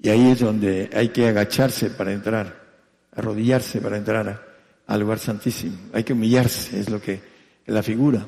y 0.00 0.08
ahí 0.08 0.32
es 0.32 0.40
donde 0.40 0.90
hay 0.92 1.10
que 1.10 1.28
agacharse 1.28 1.90
para 1.90 2.12
entrar, 2.12 2.64
arrodillarse 3.12 3.80
para 3.80 3.96
entrar 3.96 4.44
al 4.88 5.00
lugar 5.00 5.20
santísimo. 5.20 5.78
Hay 5.92 6.02
que 6.02 6.14
humillarse, 6.14 6.80
es 6.80 6.90
lo 6.90 7.00
que 7.00 7.20
la 7.66 7.84
figura. 7.84 8.26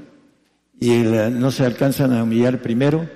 Y 0.79 0.91
no 0.91 1.51
se 1.51 1.65
alcanzan 1.65 2.13
a 2.13 2.23
humillar 2.23 2.63
primero 2.63 3.11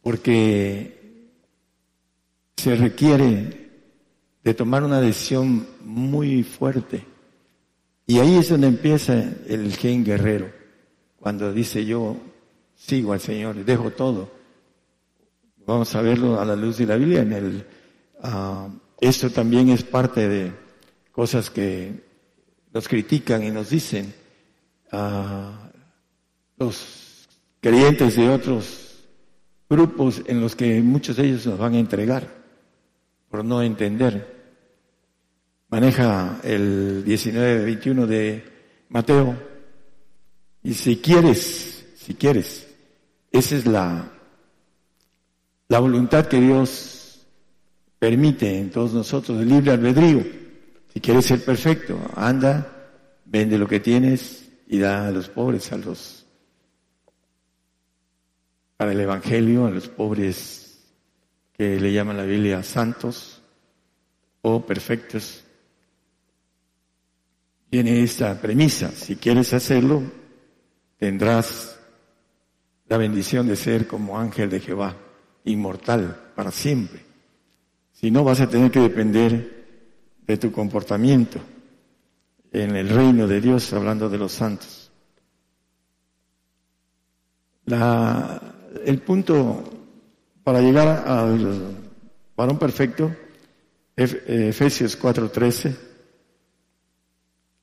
porque 0.00 1.28
se 2.56 2.76
requiere 2.76 3.63
de 4.44 4.54
tomar 4.54 4.84
una 4.84 5.00
decisión 5.00 5.66
muy 5.82 6.42
fuerte. 6.42 7.04
Y 8.06 8.18
ahí 8.18 8.36
es 8.36 8.50
donde 8.50 8.68
empieza 8.68 9.14
el 9.48 9.74
gen 9.74 10.04
guerrero, 10.04 10.52
cuando 11.18 11.52
dice 11.52 11.84
yo 11.84 12.16
sigo 12.76 13.14
al 13.14 13.20
Señor, 13.20 13.64
dejo 13.64 13.90
todo 13.90 14.44
Vamos 15.66 15.94
a 15.94 16.02
verlo 16.02 16.38
a 16.40 16.44
la 16.44 16.56
luz 16.56 16.76
de 16.78 16.86
la 16.86 16.96
Biblia. 16.96 17.22
En 17.22 17.32
el, 17.32 17.66
uh, 18.22 18.68
esto 19.00 19.30
también 19.30 19.70
es 19.70 19.82
parte 19.82 20.28
de 20.28 20.52
cosas 21.10 21.48
que 21.48 22.04
nos 22.72 22.86
critican 22.86 23.42
y 23.42 23.50
nos 23.50 23.70
dicen 23.70 24.12
uh, 24.92 25.52
los 26.58 27.26
creyentes 27.60 28.16
de 28.16 28.28
otros 28.28 29.04
grupos 29.70 30.22
en 30.26 30.40
los 30.42 30.54
que 30.54 30.82
muchos 30.82 31.16
de 31.16 31.24
ellos 31.28 31.46
nos 31.46 31.58
van 31.58 31.74
a 31.74 31.78
entregar 31.78 32.28
por 33.30 33.42
no 33.44 33.62
entender. 33.62 34.33
Maneja 35.74 36.38
el 36.44 37.04
19-21 37.04 38.06
de 38.06 38.44
Mateo 38.90 39.36
y 40.62 40.72
si 40.72 40.98
quieres, 40.98 41.84
si 41.96 42.14
quieres, 42.14 42.68
esa 43.32 43.56
es 43.56 43.66
la 43.66 44.08
la 45.66 45.80
voluntad 45.80 46.26
que 46.26 46.40
Dios 46.40 47.26
permite 47.98 48.56
en 48.56 48.70
todos 48.70 48.94
nosotros, 48.94 49.40
el 49.40 49.48
libre 49.48 49.72
albedrío. 49.72 50.24
Si 50.92 51.00
quieres 51.00 51.24
ser 51.24 51.44
perfecto, 51.44 51.98
anda, 52.14 52.92
vende 53.24 53.58
lo 53.58 53.66
que 53.66 53.80
tienes 53.80 54.48
y 54.68 54.78
da 54.78 55.08
a 55.08 55.10
los 55.10 55.28
pobres, 55.28 55.72
a 55.72 55.76
los 55.76 56.24
para 58.76 58.92
el 58.92 59.00
Evangelio, 59.00 59.66
a 59.66 59.70
los 59.70 59.88
pobres 59.88 60.78
que 61.52 61.80
le 61.80 61.92
llaman 61.92 62.16
la 62.16 62.22
Biblia 62.22 62.62
santos 62.62 63.42
o 64.40 64.64
perfectos. 64.64 65.43
Tiene 67.74 68.04
esta 68.04 68.40
premisa, 68.40 68.92
si 68.92 69.16
quieres 69.16 69.52
hacerlo, 69.52 70.00
tendrás 70.96 71.76
la 72.86 72.96
bendición 72.98 73.48
de 73.48 73.56
ser 73.56 73.88
como 73.88 74.16
ángel 74.16 74.48
de 74.48 74.60
Jehová 74.60 74.94
inmortal 75.44 76.30
para 76.36 76.52
siempre. 76.52 77.00
Si 77.90 78.12
no, 78.12 78.22
vas 78.22 78.40
a 78.40 78.48
tener 78.48 78.70
que 78.70 78.78
depender 78.78 80.20
de 80.24 80.36
tu 80.36 80.52
comportamiento 80.52 81.40
en 82.52 82.76
el 82.76 82.88
reino 82.90 83.26
de 83.26 83.40
Dios, 83.40 83.72
hablando 83.72 84.08
de 84.08 84.18
los 84.18 84.30
santos. 84.30 84.92
La, 87.64 88.40
el 88.84 89.00
punto 89.00 89.64
para 90.44 90.60
llegar 90.60 91.08
al 91.08 91.76
varón 92.36 92.56
perfecto, 92.56 93.10
Efesios 93.96 94.96
4:13, 94.96 95.93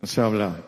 nos 0.02 0.18
habla 0.18 0.64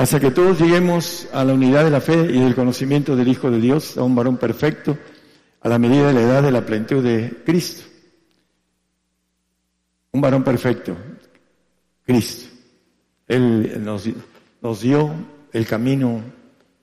hasta 0.00 0.18
que 0.18 0.30
todos 0.30 0.58
lleguemos 0.58 1.28
a 1.32 1.44
la 1.44 1.52
unidad 1.52 1.84
de 1.84 1.90
la 1.90 2.00
fe 2.00 2.14
y 2.14 2.40
del 2.40 2.54
conocimiento 2.54 3.16
del 3.16 3.28
Hijo 3.28 3.50
de 3.50 3.60
Dios, 3.60 3.98
a 3.98 4.02
un 4.02 4.14
varón 4.14 4.38
perfecto, 4.38 4.96
a 5.60 5.68
la 5.68 5.78
medida 5.78 6.06
de 6.06 6.14
la 6.14 6.20
edad 6.22 6.42
de 6.42 6.52
la 6.52 6.64
plenitud 6.64 7.04
de 7.04 7.42
Cristo. 7.44 7.82
Un 10.12 10.22
varón 10.22 10.42
perfecto, 10.42 10.96
Cristo. 12.06 12.48
Él 13.28 13.84
nos, 13.84 14.08
nos 14.62 14.80
dio 14.80 15.12
el 15.52 15.66
camino 15.66 16.22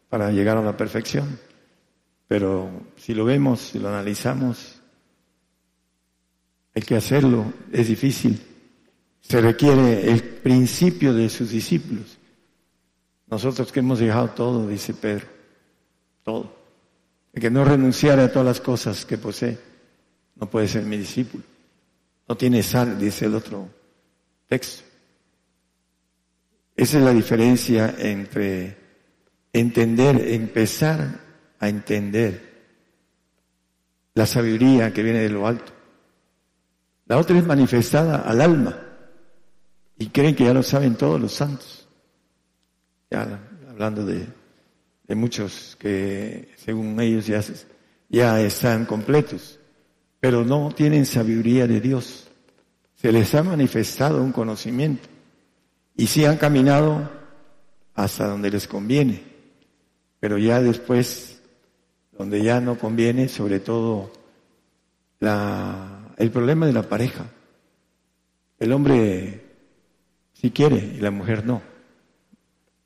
para 0.09 0.31
llegar 0.31 0.57
a 0.57 0.61
la 0.61 0.77
perfección. 0.77 1.39
Pero 2.27 2.69
si 2.97 3.13
lo 3.13 3.25
vemos, 3.25 3.61
si 3.61 3.79
lo 3.79 3.89
analizamos, 3.89 4.81
hay 6.75 6.81
que 6.81 6.95
hacerlo, 6.95 7.53
es 7.71 7.87
difícil. 7.87 8.39
Se 9.21 9.41
requiere 9.41 10.11
el 10.11 10.21
principio 10.21 11.13
de 11.13 11.29
sus 11.29 11.49
discípulos. 11.49 12.17
Nosotros 13.27 13.71
que 13.71 13.79
hemos 13.79 13.99
dejado 13.99 14.29
todo, 14.29 14.67
dice 14.67 14.93
Pedro, 14.93 15.25
todo. 16.23 16.55
El 17.33 17.41
que 17.41 17.49
no 17.49 17.65
renunciara 17.65 18.25
a 18.25 18.31
todas 18.31 18.45
las 18.45 18.61
cosas 18.61 19.05
que 19.05 19.17
posee, 19.17 19.57
no 20.35 20.49
puede 20.49 20.67
ser 20.67 20.83
mi 20.83 20.97
discípulo. 20.97 21.43
No 22.27 22.35
tiene 22.35 22.61
sal, 22.61 22.99
dice 22.99 23.25
el 23.25 23.35
otro 23.35 23.69
texto. 24.47 24.83
Esa 26.75 26.97
es 26.99 27.03
la 27.03 27.11
diferencia 27.11 27.95
entre 27.97 28.77
entender, 29.51 30.27
empezar 30.27 31.26
a 31.59 31.69
entender 31.69 32.57
la 34.13 34.25
sabiduría 34.25 34.93
que 34.93 35.03
viene 35.03 35.19
de 35.19 35.29
lo 35.29 35.47
alto. 35.47 35.71
La 37.05 37.17
otra 37.17 37.37
es 37.37 37.45
manifestada 37.45 38.21
al 38.21 38.41
alma. 38.41 38.77
Y 39.97 40.07
creen 40.07 40.35
que 40.35 40.45
ya 40.45 40.53
lo 40.53 40.63
saben 40.63 40.95
todos 40.95 41.19
los 41.19 41.33
santos. 41.33 41.87
Ya 43.09 43.39
hablando 43.69 44.05
de, 44.05 44.27
de 45.07 45.15
muchos 45.15 45.77
que 45.79 46.53
según 46.57 46.99
ellos 46.99 47.25
ya, 47.25 47.41
ya 48.09 48.41
están 48.41 48.85
completos, 48.85 49.59
pero 50.19 50.43
no 50.43 50.71
tienen 50.75 51.05
sabiduría 51.05 51.67
de 51.67 51.79
Dios. 51.79 52.27
Se 52.95 53.11
les 53.11 53.33
ha 53.35 53.43
manifestado 53.43 54.21
un 54.21 54.31
conocimiento. 54.31 55.07
Y 55.95 56.07
si 56.07 56.25
han 56.25 56.37
caminado 56.37 57.09
hasta 57.93 58.27
donde 58.27 58.51
les 58.51 58.67
conviene, 58.67 59.23
pero 60.19 60.37
ya 60.37 60.61
después, 60.61 61.36
donde 62.17 62.41
ya 62.43 62.59
no 62.59 62.77
conviene, 62.77 63.29
sobre 63.29 63.59
todo 63.59 64.11
la, 65.19 66.13
el 66.17 66.31
problema 66.31 66.65
de 66.65 66.73
la 66.73 66.83
pareja. 66.83 67.25
El 68.59 68.73
hombre 68.73 69.45
si 70.33 70.51
quiere 70.51 70.93
y 70.97 70.99
la 70.99 71.11
mujer 71.11 71.45
no. 71.45 71.61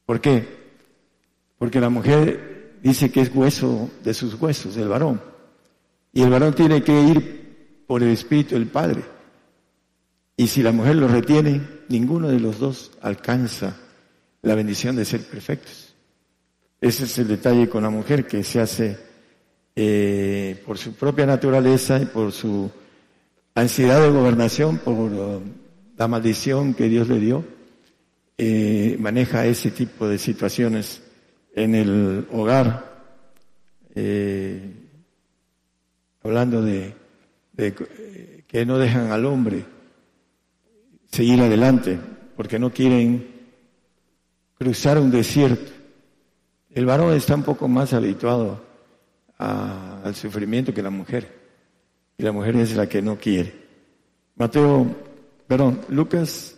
¿Por 0.06 0.22
qué? 0.22 0.46
Porque 1.58 1.80
la 1.80 1.90
mujer 1.90 2.78
dice 2.82 3.12
que 3.12 3.22
es 3.22 3.32
hueso 3.34 3.90
de 4.04 4.14
sus 4.14 4.36
huesos, 4.36 4.76
el 4.78 4.88
varón. 4.88 5.22
Y 6.14 6.24
el 6.24 6.30
varón 6.30 6.54
tiene 6.54 6.84
que 6.84 7.02
ir 7.02 7.84
por 7.88 8.04
el 8.04 8.10
Espíritu 8.10 8.56
del 8.56 8.68
Padre. 8.68 9.04
Y 10.36 10.48
si 10.48 10.64
la 10.64 10.72
mujer 10.72 10.96
lo 10.96 11.08
retiene, 11.08 11.62
ninguno 11.90 12.30
de 12.30 12.40
los 12.40 12.60
dos 12.60 12.92
alcanza 13.02 13.78
la 14.42 14.56
bendición 14.56 14.96
de 14.96 15.06
ser 15.06 15.22
perfectos. 15.22 15.94
Ese 16.80 17.04
es 17.06 17.18
el 17.20 17.28
detalle 17.28 17.70
con 17.70 17.84
la 17.84 17.90
mujer 17.90 18.26
que 18.26 18.44
se 18.44 18.60
hace 18.60 19.11
eh, 19.84 20.62
por 20.64 20.78
su 20.78 20.94
propia 20.94 21.26
naturaleza 21.26 22.00
y 22.00 22.06
por 22.06 22.32
su 22.32 22.70
ansiedad 23.56 24.00
de 24.00 24.12
gobernación, 24.12 24.78
por 24.78 24.94
uh, 24.94 25.42
la 25.98 26.08
maldición 26.08 26.76
que 26.76 26.88
Dios 26.88 27.08
le 27.08 27.18
dio, 27.18 27.44
eh, 28.38 28.96
maneja 29.00 29.48
ese 29.48 29.72
tipo 29.72 30.08
de 30.08 30.20
situaciones 30.20 31.02
en 31.56 31.74
el 31.74 32.28
hogar. 32.32 32.92
Eh, 33.96 34.72
hablando 36.24 36.62
de, 36.62 36.94
que 38.48 38.66
no 38.68 38.78
dejan 38.78 39.12
al 39.12 39.26
hombre 39.26 39.66
seguir 41.12 41.42
adelante, 41.42 41.98
porque 42.38 42.60
no 42.60 42.72
quieren 42.72 43.28
cruzar 44.60 45.00
un 45.00 45.10
desierto. 45.10 45.72
El 46.70 46.86
varón 46.86 47.16
está 47.16 47.34
un 47.34 47.42
poco 47.42 47.68
más 47.68 47.94
habituado 47.94 48.70
al 49.42 50.16
sufrimiento 50.16 50.74
que 50.74 50.84
la 50.84 50.90
mujer, 50.90 51.28
y 52.18 52.24
la 52.24 52.32
mujer 52.32 52.56
es 52.58 52.76
la 52.76 52.88
que 52.88 53.02
no 53.02 53.18
quiere. 53.18 53.54
Mateo, 54.36 54.88
perdón, 55.48 55.82
Lucas 55.90 56.56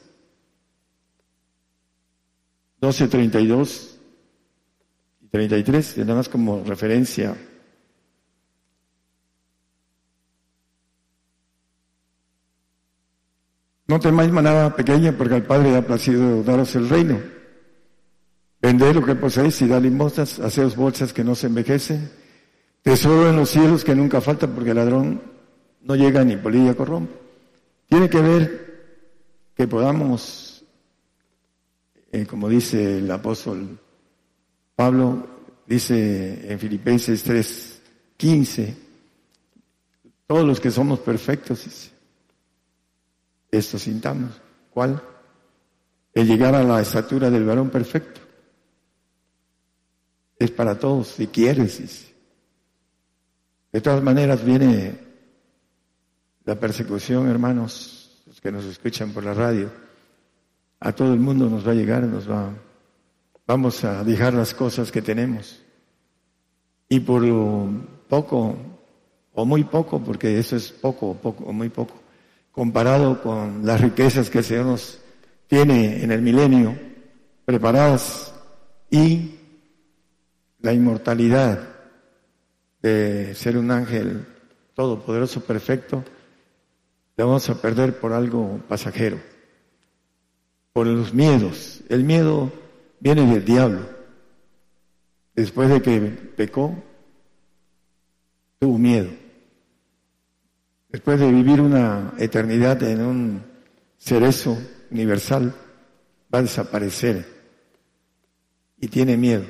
12, 2.79 3.07
32 3.07 3.99
y 5.21 5.27
33, 5.27 5.97
nada 5.99 6.15
más 6.15 6.29
como 6.29 6.63
referencia 6.63 7.35
No 13.93 13.99
temáis 13.99 14.31
manada 14.31 14.75
pequeña, 14.75 15.11
porque 15.11 15.35
al 15.35 15.43
Padre 15.43 15.75
ha 15.75 15.85
placido 15.85 16.41
daros 16.41 16.75
el 16.75 16.89
reino. 16.89 17.19
Vended 18.61 18.95
lo 18.95 19.05
que 19.05 19.13
poseéis 19.13 19.61
y 19.61 19.67
dad 19.67 19.81
limosnas, 19.81 20.39
haceos 20.39 20.75
bolsas 20.75 21.11
que 21.13 21.23
no 21.23 21.35
se 21.35 21.45
envejecen, 21.45 22.09
tesoro 22.83 23.29
en 23.29 23.37
los 23.37 23.49
cielos 23.49 23.83
que 23.83 23.95
nunca 23.95 24.21
falta, 24.21 24.45
porque 24.45 24.69
el 24.71 24.75
ladrón 24.75 25.21
no 25.81 25.95
llega 25.95 26.23
ni 26.23 26.37
polilla 26.37 26.75
corrompe. 26.75 27.15
Tiene 27.87 28.09
que 28.09 28.21
ver 28.21 28.63
que 29.55 29.67
podamos, 29.67 30.63
eh, 32.11 32.25
como 32.25 32.49
dice 32.49 32.99
el 32.99 33.09
apóstol 33.09 33.79
Pablo, 34.75 35.27
dice 35.65 36.51
en 36.51 36.59
Filipenses 36.59 37.23
3, 37.23 37.81
15, 38.17 38.77
todos 40.27 40.45
los 40.45 40.59
que 40.59 40.71
somos 40.71 40.99
perfectos, 40.99 41.91
esto 43.51 43.79
sintamos. 43.79 44.41
¿Cuál? 44.71 45.01
El 46.13 46.27
llegar 46.27 46.55
a 46.55 46.63
la 46.63 46.81
estatura 46.81 47.29
del 47.29 47.45
varón 47.45 47.69
perfecto. 47.69 48.21
Es 50.37 50.51
para 50.51 50.77
todos, 50.77 51.09
si 51.09 51.27
quieres. 51.27 52.12
De 53.73 53.81
todas 53.81 54.03
maneras 54.03 54.45
viene 54.45 54.93
la 56.45 56.59
persecución, 56.59 57.27
hermanos, 57.27 58.21
los 58.27 58.39
que 58.39 58.51
nos 58.51 58.65
escuchan 58.65 59.09
por 59.09 59.23
la 59.23 59.33
radio. 59.33 59.71
A 60.79 60.91
todo 60.91 61.11
el 61.11 61.19
mundo 61.19 61.49
nos 61.49 61.67
va 61.67 61.71
a 61.71 61.75
llegar, 61.75 62.03
nos 62.03 62.29
va, 62.29 62.51
vamos 63.47 63.83
a 63.83 64.03
dejar 64.03 64.35
las 64.35 64.53
cosas 64.53 64.91
que 64.91 65.01
tenemos. 65.01 65.59
Y 66.87 66.99
por 66.99 67.23
poco, 68.07 68.55
o 69.33 69.43
muy 69.43 69.63
poco, 69.63 69.99
porque 69.99 70.37
eso 70.37 70.55
es 70.55 70.71
poco, 70.71 71.15
poco, 71.15 71.45
o 71.45 71.51
muy 71.51 71.69
poco, 71.69 71.95
comparado 72.51 73.23
con 73.23 73.65
las 73.65 73.81
riquezas 73.81 74.29
que 74.29 74.37
el 74.37 74.43
Señor 74.43 74.65
nos 74.67 74.99
tiene 75.47 76.03
en 76.03 76.11
el 76.11 76.21
milenio 76.21 76.77
preparadas 77.43 78.35
y 78.91 79.31
la 80.59 80.73
inmortalidad 80.73 81.72
de 82.83 83.33
ser 83.33 83.57
un 83.57 83.71
ángel 83.71 84.27
todopoderoso, 84.75 85.43
perfecto, 85.43 86.03
le 87.17 87.23
vamos 87.23 87.49
a 87.49 87.59
perder 87.59 87.99
por 87.99 88.13
algo 88.13 88.59
pasajero, 88.67 89.19
por 90.71 90.85
los 90.85 91.11
miedos. 91.11 91.81
El 91.89 92.03
miedo 92.03 92.51
viene 92.99 93.25
del 93.25 93.43
diablo. 93.43 93.89
Después 95.33 95.69
de 95.69 95.81
que 95.81 95.99
pecó, 96.35 96.75
tuvo 98.59 98.77
miedo 98.77 99.23
después 100.93 101.19
de 101.19 101.31
vivir 101.31 101.59
una 101.59 102.13
eternidad 102.19 102.81
en 102.83 103.01
un 103.01 103.43
cerezo 103.97 104.55
universal, 104.91 105.53
va 106.33 106.39
a 106.39 106.43
desaparecer 106.43 107.25
y 108.79 108.87
tiene 108.87 109.17
miedo. 109.17 109.43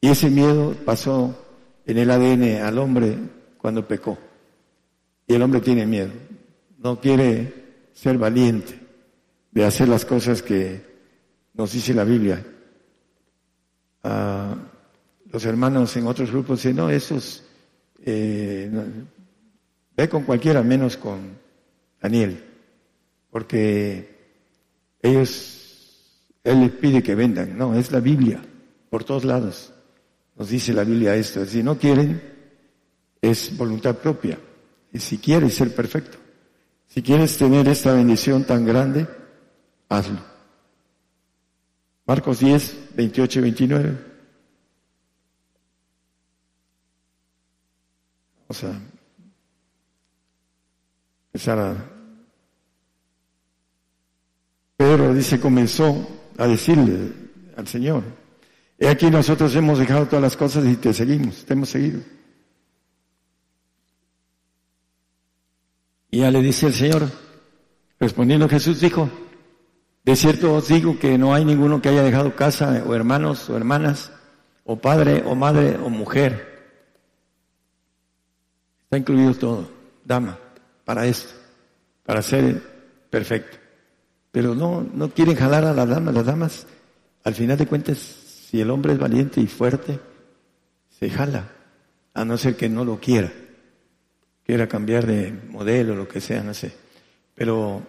Y 0.00 0.08
ese 0.08 0.28
miedo 0.28 0.74
pasó 0.84 1.41
en 1.86 1.98
el 1.98 2.10
ADN 2.10 2.62
al 2.62 2.78
hombre 2.78 3.16
cuando 3.58 3.86
pecó. 3.86 4.18
Y 5.26 5.34
el 5.34 5.42
hombre 5.42 5.60
tiene 5.60 5.86
miedo. 5.86 6.10
No 6.78 7.00
quiere 7.00 7.52
ser 7.92 8.18
valiente 8.18 8.78
de 9.50 9.64
hacer 9.64 9.88
las 9.88 10.04
cosas 10.04 10.42
que 10.42 10.82
nos 11.54 11.72
dice 11.72 11.94
la 11.94 12.04
Biblia. 12.04 12.44
Ah, 14.02 14.56
los 15.30 15.44
hermanos 15.44 15.96
en 15.96 16.06
otros 16.06 16.30
grupos 16.30 16.58
dicen, 16.58 16.76
no, 16.76 16.90
esos 16.90 17.44
eh, 18.04 18.70
Ve 19.96 20.08
con 20.08 20.24
cualquiera 20.24 20.62
menos 20.62 20.96
con 20.96 21.38
Daniel, 22.00 22.42
porque 23.30 24.16
ellos, 25.02 26.18
él 26.42 26.60
les 26.60 26.70
pide 26.72 27.02
que 27.02 27.14
vendan. 27.14 27.56
No, 27.58 27.74
es 27.74 27.92
la 27.92 28.00
Biblia, 28.00 28.40
por 28.88 29.04
todos 29.04 29.24
lados. 29.24 29.71
Nos 30.36 30.48
dice 30.48 30.72
la 30.72 30.84
Biblia 30.84 31.14
esto. 31.14 31.44
Si 31.46 31.62
no 31.62 31.78
quieren, 31.78 32.22
es 33.20 33.56
voluntad 33.56 33.96
propia. 33.96 34.38
Y 34.92 34.98
si 34.98 35.18
quieres 35.18 35.54
ser 35.54 35.74
perfecto, 35.74 36.18
si 36.88 37.02
quieres 37.02 37.36
tener 37.38 37.66
esta 37.68 37.92
bendición 37.92 38.44
tan 38.44 38.64
grande, 38.64 39.06
hazlo. 39.88 40.20
Marcos 42.04 42.40
10, 42.40 42.94
28 42.96 43.38
y 43.38 43.42
29. 43.42 43.98
O 48.48 48.54
sea, 48.54 48.78
Pedro 54.76 55.14
dice, 55.14 55.40
comenzó 55.40 56.06
a 56.36 56.46
decirle 56.46 57.12
al 57.56 57.66
Señor, 57.66 58.02
he 58.82 58.88
aquí 58.88 59.10
nosotros 59.10 59.54
hemos 59.54 59.78
dejado 59.78 60.06
todas 60.06 60.22
las 60.22 60.36
cosas 60.36 60.66
y 60.66 60.74
te 60.74 60.92
seguimos, 60.92 61.44
te 61.44 61.52
hemos 61.52 61.68
seguido. 61.68 62.00
Y 66.10 66.18
ya 66.18 66.30
le 66.32 66.42
dice 66.42 66.66
el 66.66 66.74
Señor, 66.74 67.08
respondiendo 68.00 68.48
Jesús 68.48 68.80
dijo, 68.80 69.08
de 70.04 70.16
cierto 70.16 70.54
os 70.54 70.66
digo 70.66 70.98
que 70.98 71.16
no 71.16 71.32
hay 71.32 71.44
ninguno 71.44 71.80
que 71.80 71.90
haya 71.90 72.02
dejado 72.02 72.34
casa 72.34 72.82
o 72.84 72.92
hermanos 72.92 73.48
o 73.48 73.56
hermanas 73.56 74.10
o 74.64 74.76
padre 74.76 75.22
o 75.26 75.36
madre 75.36 75.76
o 75.76 75.88
mujer. 75.88 76.50
Está 78.82 78.98
incluido 78.98 79.32
todo, 79.34 79.70
dama 80.04 80.40
para 80.84 81.06
esto, 81.06 81.32
para 82.04 82.20
ser 82.20 82.60
perfecto. 83.10 83.58
Pero 84.32 84.56
no, 84.56 84.84
no 84.92 85.10
quieren 85.10 85.36
jalar 85.36 85.64
a 85.64 85.72
las 85.72 85.88
damas. 85.88 86.14
Las 86.14 86.26
damas, 86.26 86.66
al 87.22 87.34
final 87.34 87.56
de 87.56 87.66
cuentas, 87.66 88.21
si 88.52 88.60
el 88.60 88.68
hombre 88.68 88.92
es 88.92 88.98
valiente 88.98 89.40
y 89.40 89.46
fuerte, 89.46 89.98
se 90.90 91.08
jala, 91.08 91.50
a 92.12 92.22
no 92.22 92.36
ser 92.36 92.54
que 92.54 92.68
no 92.68 92.84
lo 92.84 93.00
quiera, 93.00 93.32
quiera 94.44 94.68
cambiar 94.68 95.06
de 95.06 95.32
modelo, 95.48 95.96
lo 95.96 96.06
que 96.06 96.20
sea, 96.20 96.42
no 96.42 96.52
sé. 96.52 96.70
Pero 97.34 97.82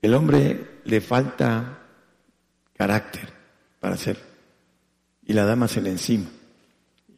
el 0.00 0.14
hombre 0.14 0.80
le 0.82 1.00
falta 1.00 1.78
carácter 2.76 3.28
para 3.78 3.94
hacerlo. 3.94 4.24
Y 5.24 5.32
la 5.32 5.44
dama 5.44 5.68
se 5.68 5.80
le 5.80 5.90
encima 5.90 6.26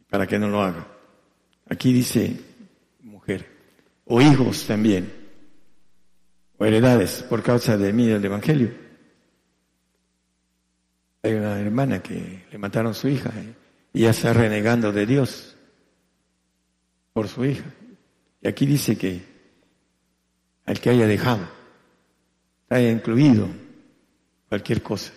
para 0.07 0.27
que 0.27 0.37
no 0.37 0.47
lo 0.47 0.61
haga. 0.61 0.85
Aquí 1.67 1.91
dice 1.91 2.39
mujer 3.01 3.49
o 4.05 4.21
hijos 4.21 4.67
también, 4.67 5.11
o 6.59 6.65
heredades 6.65 7.25
por 7.27 7.41
causa 7.41 7.75
de 7.75 7.91
mí 7.91 8.05
del 8.05 8.23
Evangelio. 8.23 8.84
Hay 11.25 11.33
una 11.33 11.59
hermana 11.59 12.03
que 12.03 12.45
le 12.51 12.57
mataron 12.59 12.93
su 12.93 13.07
hija 13.07 13.31
¿eh? 13.35 13.55
y 13.93 14.01
ya 14.01 14.11
está 14.11 14.31
renegando 14.31 14.91
de 14.91 15.07
Dios 15.07 15.57
por 17.13 17.27
su 17.27 17.43
hija. 17.43 17.65
Y 18.43 18.47
aquí 18.47 18.67
dice 18.67 18.95
que 18.95 19.23
al 20.67 20.79
que 20.79 20.91
haya 20.91 21.07
dejado, 21.07 21.49
haya 22.69 22.91
incluido 22.91 23.47
cualquier 24.49 24.83
cosa, 24.83 25.13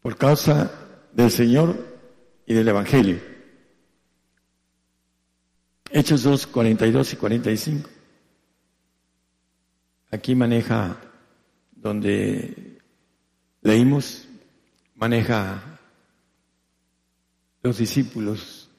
por 0.00 0.16
causa 0.16 0.70
del 1.12 1.32
Señor 1.32 1.76
y 2.46 2.54
del 2.54 2.68
Evangelio. 2.68 3.18
Hechos 5.90 6.22
2, 6.22 6.46
42 6.46 7.12
y 7.12 7.16
45. 7.16 7.90
Aquí 10.12 10.36
maneja 10.36 10.96
donde 11.72 12.78
leímos, 13.62 14.28
maneja 15.02 15.60
los 17.60 17.76
discípulos 17.76 18.70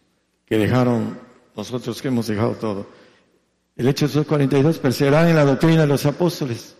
que 0.46 0.58
dejaron, 0.58 1.20
nosotros 1.54 2.02
que 2.02 2.08
hemos 2.08 2.28
dejado 2.28 2.54
todo. 2.54 2.88
El 3.76 3.90
Hechos 3.90 4.16
2.42, 4.16 4.80
perseveraban 4.80 5.28
en 5.28 5.36
la 5.36 5.44
doctrina 5.44 5.82
de 5.82 5.88
los 5.88 6.06
apóstoles 6.06 6.78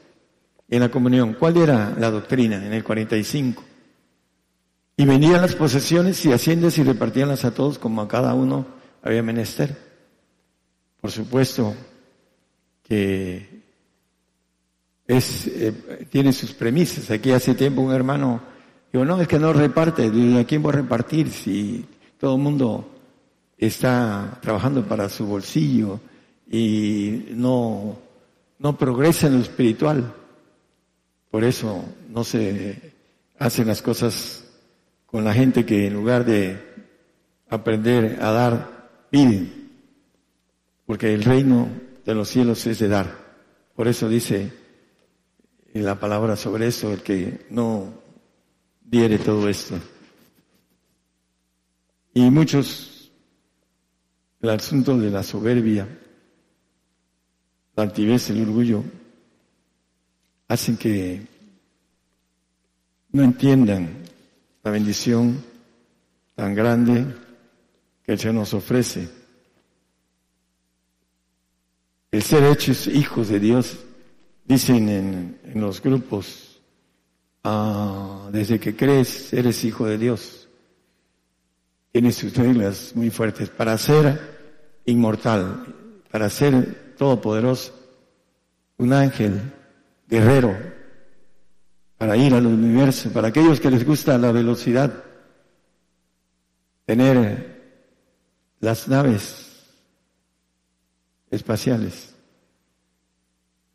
en 0.70 0.80
la 0.80 0.88
comunión. 0.88 1.34
¿Cuál 1.34 1.58
era 1.58 1.94
la 2.00 2.10
doctrina 2.10 2.66
en 2.66 2.72
el 2.72 2.86
45? 2.86 3.62
Y 4.96 5.06
venían 5.06 5.42
las 5.42 5.56
posesiones 5.56 6.26
y 6.26 6.32
haciendas 6.32 6.78
y 6.78 6.84
repartíanlas 6.84 7.44
a 7.44 7.54
todos 7.54 7.78
como 7.78 8.02
a 8.02 8.08
cada 8.08 8.34
uno 8.36 8.66
había 9.02 9.24
menester. 9.24 9.78
Por 11.02 11.12
supuesto 11.12 11.76
que 12.82 13.62
es, 15.06 15.48
eh, 15.48 16.08
tiene 16.10 16.32
sus 16.32 16.54
premisas. 16.54 17.12
Aquí 17.12 17.34
hace 17.34 17.56
tiempo 17.56 17.82
un 17.82 17.92
hermano 17.92 18.53
dijo, 18.94 19.06
no, 19.06 19.20
es 19.20 19.28
que 19.28 19.40
no 19.40 19.52
reparte. 19.52 20.06
¿A 20.06 20.44
quién 20.46 20.62
voy 20.62 20.74
a 20.74 20.78
repartir 20.78 21.32
si 21.32 21.84
todo 22.20 22.36
el 22.36 22.42
mundo 22.42 22.90
está 23.58 24.38
trabajando 24.42 24.86
para 24.86 25.10
su 25.10 25.26
bolsillo 25.26 26.00
y 26.50 27.26
no, 27.32 27.98
no 28.60 28.78
progresa 28.78 29.28
en 29.28 29.38
lo 29.38 29.40
espiritual? 29.40 30.14
Por 31.32 31.44
eso 31.44 31.84
no 32.10 32.24
se 32.24 32.94
hacen 33.40 33.68
las 33.68 33.82
cosas 33.82 34.46
con 35.08 35.24
la 35.24 35.34
gente 35.34 35.66
que 35.66 35.88
en 35.88 35.94
lugar 35.94 36.24
de 36.24 36.60
aprender 37.50 38.20
a 38.22 38.32
dar, 38.32 38.90
piden. 39.10 39.72
Porque 40.86 41.14
el 41.14 41.24
reino 41.24 41.68
de 42.06 42.14
los 42.14 42.30
cielos 42.30 42.66
es 42.68 42.78
de 42.80 42.88
dar. 42.88 43.18
Por 43.76 43.88
eso 43.88 44.08
dice 44.08 44.52
la 45.74 46.00
palabra 46.00 46.36
sobre 46.36 46.68
eso, 46.68 46.94
el 46.94 47.02
que 47.02 47.48
no 47.50 48.03
diere 48.94 49.18
todo 49.18 49.50
esto. 49.50 49.80
Y 52.14 52.30
muchos, 52.30 53.12
el 54.40 54.50
asunto 54.52 54.96
de 55.00 55.10
la 55.10 55.24
soberbia, 55.24 55.88
la 57.76 57.84
altivez, 57.84 58.30
el 58.30 58.44
orgullo, 58.44 58.84
hacen 60.48 60.78
que 60.78 61.26
no 63.14 63.24
entiendan 63.24 63.98
la 64.62 64.70
bendición 64.70 65.44
tan 66.36 66.54
grande 66.54 67.04
que 68.04 68.12
el 68.12 68.20
Señor 68.20 68.36
nos 68.36 68.54
ofrece. 68.54 69.10
El 72.12 72.22
ser 72.22 72.44
hechos 72.44 72.86
hijos 72.86 73.30
de 73.30 73.40
Dios, 73.40 73.76
dicen 74.46 74.88
en, 74.88 75.40
los 75.56 75.82
grupos, 75.82 76.43
ah, 77.44 78.30
desde 78.32 78.60
que 78.60 78.76
crees 78.76 79.34
eres 79.34 79.64
hijo 79.64 79.86
de 79.86 79.98
Dios. 79.98 80.48
Tiene 81.92 82.12
sus 82.12 82.36
reglas 82.36 82.94
muy 82.96 83.10
fuertes 83.10 83.50
para 83.50 83.78
ser 83.78 84.82
inmortal, 84.86 85.66
para 86.12 86.30
ser 86.30 86.96
todopoderoso, 86.98 87.74
un 88.78 88.94
ángel, 88.94 89.54
guerrero, 90.08 90.58
para 91.98 92.18
ir 92.18 92.34
al 92.34 92.46
universo, 92.48 93.12
para 93.12 93.28
aquellos 93.30 93.60
que 93.60 93.72
les 93.72 93.86
gusta 93.86 94.18
la 94.18 94.32
velocidad, 94.32 95.04
tener 96.86 97.54
las 98.60 98.88
naves 98.88 99.54
espaciales 101.30 102.16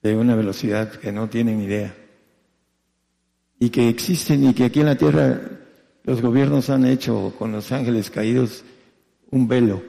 de 0.02 0.16
una 0.16 0.34
velocidad 0.34 0.92
que 0.92 1.12
no 1.12 1.28
tienen 1.28 1.60
idea 1.60 1.94
y 3.59 3.70
que 3.70 3.88
existen 3.88 4.44
y 4.48 4.54
que 4.54 4.64
aquí 4.64 4.80
en 4.80 4.86
la 4.86 4.96
Tierra 4.96 5.40
los 6.04 6.22
gobiernos 6.22 6.70
han 6.70 6.86
hecho 6.86 7.34
con 7.38 7.52
los 7.52 7.70
ángeles 7.72 8.11
caídos 8.11 8.64
un 9.30 9.48
velo 9.48 9.82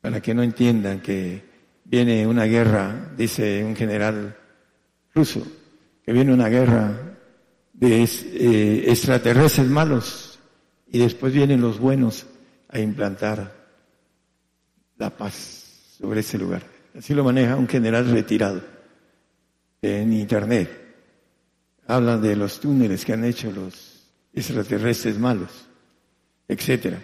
para 0.00 0.20
que 0.20 0.34
no 0.34 0.42
entiendan 0.42 1.00
que 1.00 1.42
viene 1.84 2.26
una 2.26 2.44
guerra, 2.44 3.12
dice 3.16 3.64
un 3.64 3.76
general 3.76 4.36
ruso, 5.14 5.46
que 6.04 6.12
viene 6.12 6.32
una 6.32 6.48
guerra 6.48 7.18
de 7.72 8.02
eh, 8.02 8.84
extraterrestres 8.88 9.68
malos 9.68 10.38
y 10.90 10.98
después 10.98 11.32
vienen 11.32 11.60
los 11.60 11.78
buenos 11.78 12.26
a 12.68 12.78
implantar 12.78 13.52
la 14.96 15.10
paz 15.10 15.96
sobre 15.98 16.20
ese 16.20 16.38
lugar. 16.38 16.62
Así 16.96 17.14
lo 17.14 17.24
maneja 17.24 17.56
un 17.56 17.68
general 17.68 18.10
retirado 18.10 18.60
en 19.82 20.12
Internet. 20.12 20.79
Hablan 21.90 22.22
de 22.22 22.36
los 22.36 22.60
túneles 22.60 23.04
que 23.04 23.14
han 23.14 23.24
hecho 23.24 23.50
los 23.50 24.04
extraterrestres 24.32 25.18
malos, 25.18 25.50
etcétera. 26.46 27.02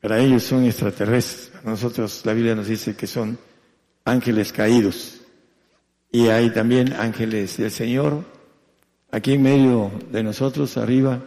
Para 0.00 0.20
ellos 0.20 0.44
son 0.44 0.64
extraterrestres. 0.64 1.48
Para 1.48 1.70
nosotros 1.70 2.22
la 2.24 2.32
Biblia 2.32 2.54
nos 2.54 2.68
dice 2.68 2.94
que 2.94 3.08
son 3.08 3.36
ángeles 4.04 4.52
caídos. 4.52 5.22
Y 6.12 6.28
hay 6.28 6.50
también 6.50 6.92
ángeles 6.92 7.56
del 7.56 7.72
Señor. 7.72 8.24
Aquí 9.10 9.32
en 9.32 9.42
medio 9.42 9.90
de 10.12 10.22
nosotros, 10.22 10.76
arriba, 10.76 11.20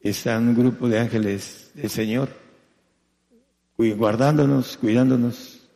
está 0.00 0.38
un 0.38 0.54
grupo 0.54 0.88
de 0.88 1.00
ángeles 1.00 1.72
del 1.74 1.90
Señor, 1.90 2.28
guardándonos, 3.76 4.76
cuidándonos. 4.76 5.66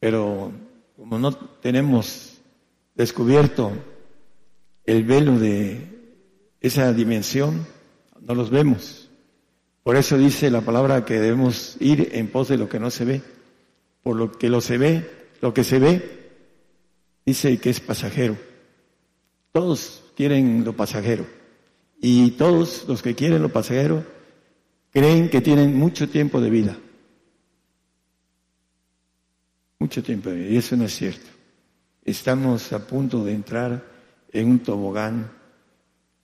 Pero 0.00 0.50
como 0.96 1.20
no 1.20 1.32
tenemos 1.32 2.40
descubierto 2.96 3.72
el 4.84 5.04
velo 5.04 5.38
de 5.38 5.88
esa 6.60 6.92
dimensión, 6.92 7.66
no 8.20 8.34
los 8.34 8.50
vemos. 8.50 9.10
Por 9.82 9.96
eso 9.96 10.16
dice 10.16 10.50
la 10.50 10.60
palabra 10.60 11.04
que 11.04 11.18
debemos 11.18 11.76
ir 11.80 12.10
en 12.12 12.28
pos 12.28 12.48
de 12.48 12.56
lo 12.56 12.68
que 12.68 12.78
no 12.78 12.90
se 12.90 13.04
ve. 13.04 13.22
Por 14.02 14.16
lo 14.16 14.32
que 14.32 14.48
lo 14.48 14.60
se 14.60 14.78
ve, 14.78 15.10
lo 15.40 15.52
que 15.52 15.64
se 15.64 15.78
ve 15.78 16.30
dice 17.26 17.58
que 17.58 17.70
es 17.70 17.80
pasajero. 17.80 18.36
Todos 19.52 20.04
quieren 20.16 20.64
lo 20.64 20.74
pasajero. 20.74 21.26
Y 22.00 22.32
todos 22.32 22.84
los 22.88 23.02
que 23.02 23.14
quieren 23.14 23.42
lo 23.42 23.50
pasajero 23.50 24.04
creen 24.90 25.30
que 25.30 25.40
tienen 25.40 25.76
mucho 25.76 26.08
tiempo 26.08 26.40
de 26.40 26.50
vida. 26.50 26.78
Mucho 29.78 30.02
tiempo 30.02 30.30
de 30.30 30.36
vida. 30.36 30.50
Y 30.50 30.56
eso 30.56 30.76
no 30.76 30.84
es 30.84 30.94
cierto. 30.96 31.26
Estamos 32.04 32.72
a 32.72 32.86
punto 32.86 33.24
de 33.24 33.34
entrar 33.34 33.91
en 34.32 34.48
un 34.48 34.58
tobogán 34.60 35.30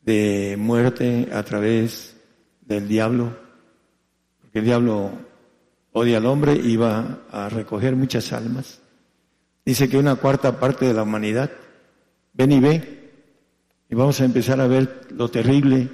de 0.03 0.57
muerte 0.59 1.29
a 1.33 1.43
través 1.43 2.17
del 2.63 2.89
diablo. 2.89 3.37
Porque 4.41 4.61
el 4.61 4.65
diablo 4.65 5.13
odia 5.93 6.19
al 6.19 6.27
hombre 6.27 6.55
y 6.55 6.77
va 6.77 7.21
a 7.31 7.49
recoger 7.49 7.97
muchas 7.97 8.33
almas 8.33 8.81
Dice 9.69 9.87
que 9.87 9.99
una 9.99 10.17
cuarta 10.17 10.59
parte 10.59 10.87
de 10.87 10.95
la 10.95 11.03
humanidad, 11.03 11.51
ven 12.33 12.53
y 12.53 12.59
ve, 12.59 13.11
y 13.91 13.95
vamos 13.95 14.19
a 14.19 14.25
empezar 14.25 14.63
a 14.63 14.67
ver 14.67 15.09
lo 15.11 15.31
terrible, 15.31 15.91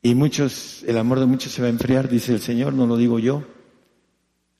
y 0.00 0.14
muchos, 0.14 0.82
el 0.86 0.96
amor 0.96 1.20
de 1.20 1.26
muchos 1.26 1.52
se 1.52 1.60
va 1.60 1.68
a 1.68 1.72
enfriar, 1.72 2.08
dice 2.08 2.32
el 2.32 2.40
Señor, 2.40 2.72
no 2.72 2.86
lo 2.86 2.96
digo 2.96 3.18
yo. 3.18 3.44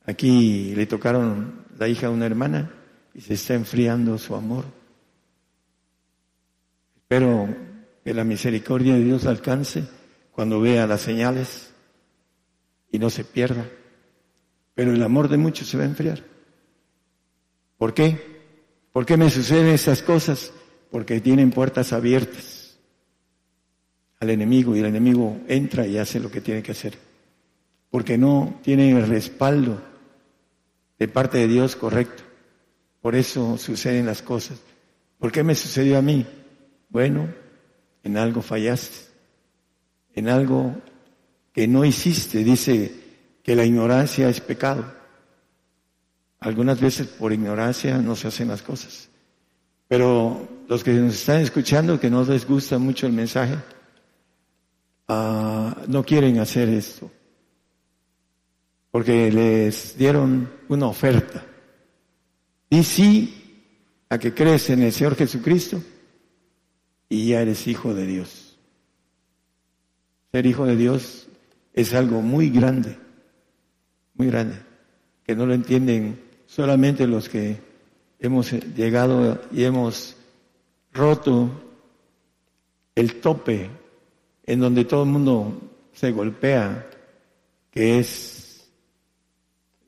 Aquí 0.05 0.75
le 0.75 0.85
tocaron 0.85 1.65
la 1.79 1.89
hija 1.89 2.09
a 2.09 2.11
una 2.11 2.27
hermana 2.27 2.71
y 3.15 3.23
se 3.23 3.33
está 3.33 3.55
enfriando 3.55 4.19
su 4.19 4.35
amor. 4.35 4.67
Espero 7.11 7.49
que 8.05 8.15
la 8.15 8.23
misericordia 8.23 8.95
de 8.95 9.03
Dios 9.03 9.27
alcance 9.27 9.83
cuando 10.31 10.61
vea 10.61 10.87
las 10.87 11.01
señales 11.01 11.73
y 12.93 13.01
no 13.01 13.11
se 13.11 13.25
pierda. 13.25 13.69
Pero 14.77 14.93
el 14.93 15.03
amor 15.03 15.27
de 15.27 15.37
muchos 15.37 15.67
se 15.67 15.77
va 15.77 15.83
a 15.83 15.87
enfriar. 15.87 16.23
¿Por 17.79 17.95
qué? 17.95 18.17
¿Por 18.93 19.07
qué 19.07 19.17
me 19.17 19.29
suceden 19.29 19.75
esas 19.75 20.03
cosas? 20.03 20.53
Porque 20.93 21.21
tienen 21.21 21.51
puertas 21.51 21.93
abiertas 21.93 22.79
al 24.21 24.31
enemigo 24.31 24.77
y 24.77 24.79
el 24.79 24.87
enemigo 24.87 25.37
entra 25.49 25.89
y 25.89 25.99
hace 25.99 26.21
lo 26.21 26.31
que 26.31 26.41
tiene 26.41 26.63
que 26.63 26.71
hacer. 26.71 26.97
Porque 27.91 28.17
no 28.19 28.61
tienen 28.63 28.97
el 28.97 29.09
respaldo 29.09 29.83
de 30.97 31.09
parte 31.09 31.39
de 31.39 31.49
Dios 31.49 31.75
correcto. 31.75 32.23
Por 33.03 33.17
eso 33.17 33.59
suceden 33.59 34.07
las 34.07 34.23
cosas. 34.23 34.61
¿Por 35.19 35.33
qué 35.33 35.43
me 35.43 35.57
sucedió 35.57 35.99
a 35.99 36.03
mí? 36.03 36.25
Bueno, 36.91 37.33
en 38.03 38.17
algo 38.17 38.43
fallaste. 38.43 39.09
en 40.13 40.29
algo 40.29 40.75
que 41.53 41.69
no 41.69 41.85
hiciste. 41.85 42.43
Dice 42.45 42.93
que 43.43 43.55
la 43.55 43.65
ignorancia 43.65 44.29
es 44.29 44.41
pecado. 44.41 44.93
Algunas 46.41 46.81
veces 46.81 47.07
por 47.07 47.33
ignorancia 47.33 47.99
no 47.99 48.17
se 48.17 48.29
hacen 48.29 48.49
las 48.49 48.61
cosas. 48.61 49.09
Pero 49.87 50.49
los 50.69 50.83
que 50.83 50.93
nos 50.93 51.15
están 51.15 51.41
escuchando, 51.41 51.99
que 51.99 52.11
no 52.11 52.25
les 52.25 52.47
gusta 52.47 52.79
mucho 52.79 53.07
el 53.07 53.13
mensaje, 53.13 53.57
ah, 55.09 55.77
no 55.87 56.05
quieren 56.05 56.39
hacer 56.39 56.69
esto. 56.69 57.11
Porque 58.91 59.31
les 59.31 59.97
dieron 59.97 60.51
una 60.69 60.87
oferta. 60.87 61.45
Y 62.69 62.83
sí 62.83 63.65
a 64.09 64.19
que 64.19 64.35
crees 64.35 64.71
en 64.71 64.83
el 64.83 64.93
Señor 64.93 65.15
Jesucristo 65.15 65.81
y 67.11 67.27
ya 67.27 67.43
eres 67.43 67.67
hijo 67.67 67.93
de 67.93 68.07
Dios. 68.07 68.57
Ser 70.33 70.47
hijo 70.47 70.65
de 70.65 70.77
Dios 70.77 71.29
es 71.75 71.93
algo 71.93 72.23
muy 72.23 72.49
grande, 72.51 72.97
muy 74.15 74.29
grande, 74.29 74.57
que 75.25 75.35
no 75.35 75.45
lo 75.45 75.53
entienden 75.53 76.23
solamente 76.47 77.07
los 77.07 77.29
que 77.29 77.59
hemos 78.21 78.53
llegado 78.53 79.43
y 79.53 79.65
hemos 79.65 80.17
roto 80.93 81.51
el 82.95 83.21
tope 83.21 83.69
en 84.45 84.61
donde 84.61 84.85
todo 84.85 85.03
el 85.03 85.11
mundo 85.11 85.61
se 85.93 86.13
golpea, 86.13 86.89
que 87.73 87.99
es 87.99 88.71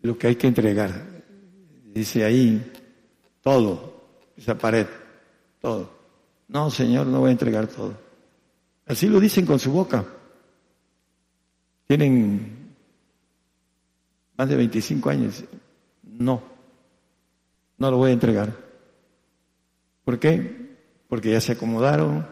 lo 0.02 0.18
que 0.18 0.26
hay 0.26 0.36
que 0.36 0.48
entregar. 0.48 1.22
Dice 1.84 2.24
ahí, 2.24 2.72
todo, 3.42 4.08
esa 4.36 4.58
pared, 4.58 4.86
todo. 5.60 6.01
No, 6.52 6.70
Señor, 6.70 7.06
no 7.06 7.20
voy 7.20 7.30
a 7.30 7.32
entregar 7.32 7.66
todo. 7.66 7.94
Así 8.86 9.08
lo 9.08 9.18
dicen 9.18 9.46
con 9.46 9.58
su 9.58 9.72
boca. 9.72 10.04
Tienen 11.86 12.74
más 14.36 14.48
de 14.50 14.56
25 14.56 15.08
años. 15.08 15.44
No, 16.02 16.42
no 17.78 17.90
lo 17.90 17.96
voy 17.96 18.10
a 18.10 18.12
entregar. 18.12 18.54
¿Por 20.04 20.18
qué? 20.18 20.76
Porque 21.08 21.30
ya 21.30 21.40
se 21.40 21.52
acomodaron 21.52 22.26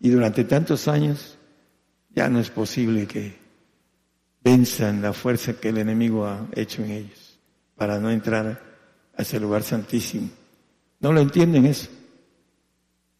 y 0.00 0.08
durante 0.08 0.44
tantos 0.44 0.88
años 0.88 1.36
ya 2.14 2.30
no 2.30 2.40
es 2.40 2.48
posible 2.48 3.06
que 3.06 3.36
venzan 4.42 5.02
la 5.02 5.12
fuerza 5.12 5.60
que 5.60 5.68
el 5.68 5.78
enemigo 5.78 6.26
ha 6.26 6.46
hecho 6.54 6.82
en 6.82 6.92
ellos 6.92 7.38
para 7.76 7.98
no 7.98 8.10
entrar 8.10 8.62
a 9.14 9.20
ese 9.22 9.38
lugar 9.38 9.62
santísimo. 9.62 10.30
No 11.00 11.12
lo 11.12 11.20
entienden 11.20 11.66
eso. 11.66 11.97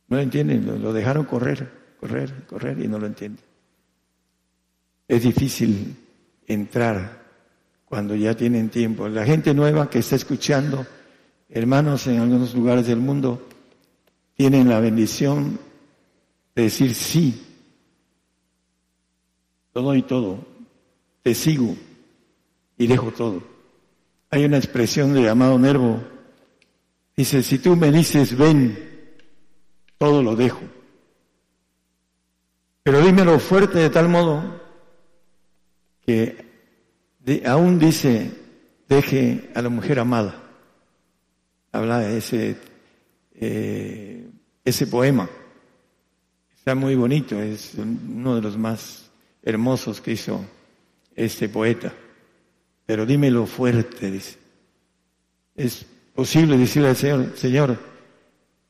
No 0.09 0.16
lo 0.16 0.22
entienden, 0.22 0.82
lo, 0.82 0.92
dejaron 0.92 1.24
correr, 1.24 1.70
correr, 2.00 2.46
correr 2.46 2.78
y 2.80 2.88
no 2.88 2.98
lo 2.98 3.06
entienden. 3.06 3.44
Es 5.06 5.22
difícil 5.22 5.96
entrar 6.46 7.26
cuando 7.84 8.14
ya 8.14 8.34
tienen 8.34 8.70
tiempo. 8.70 9.09
La 9.09 9.24
gente 9.24 9.52
nueva 9.52 9.90
que 9.90 9.98
está 9.98 10.16
escuchando, 10.16 10.86
hermanos 11.48 12.06
en 12.06 12.20
algunos 12.20 12.54
lugares 12.54 12.86
del 12.86 12.98
mundo, 12.98 13.46
tienen 14.34 14.68
la 14.68 14.80
bendición 14.80 15.59
de 16.54 16.62
decir 16.62 16.94
sí. 16.94 17.44
Todo 19.72 19.94
y 19.94 20.02
todo. 20.02 20.46
Te 21.22 21.34
sigo 21.34 21.76
y 22.78 22.86
dejo 22.86 23.11
todo. 23.12 23.42
Hay 24.30 24.44
una 24.44 24.56
expresión 24.56 25.12
de 25.12 25.22
llamado 25.22 25.59
Nervo. 25.59 26.02
Dice, 27.16 27.42
si 27.42 27.59
tú 27.59 27.76
me 27.76 27.90
dices 27.90 28.36
ven, 28.36 28.97
todo 29.99 30.22
lo 30.22 30.36
dejo. 30.36 30.61
Pero 32.82 33.01
dímelo 33.03 33.38
fuerte 33.38 33.78
de 33.78 33.90
tal 33.90 34.09
modo 34.09 34.62
que 36.07 36.49
aún 37.44 37.78
dice, 37.78 38.30
deje 38.88 39.51
a 39.55 39.61
la 39.61 39.68
mujer 39.68 39.99
amada. 39.99 40.42
Habla 41.72 41.99
de 41.99 42.16
ese, 42.16 42.57
eh, 43.34 44.26
ese 44.64 44.86
poema. 44.86 45.28
Está 46.57 46.74
muy 46.74 46.94
bonito, 46.94 47.40
es 47.40 47.74
uno 47.74 48.36
de 48.36 48.42
los 48.42 48.57
más 48.57 49.11
hermosos 49.42 50.01
que 50.01 50.12
hizo 50.12 50.42
este 51.14 51.49
poeta. 51.49 51.92
Pero 52.86 53.05
dímelo 53.05 53.44
fuerte, 53.44 54.11
dice. 54.11 54.38
Es 55.55 55.84
posible 56.14 56.57
decirle 56.57 56.88
al 56.88 56.96
Señor, 56.96 57.32
Señor, 57.36 57.78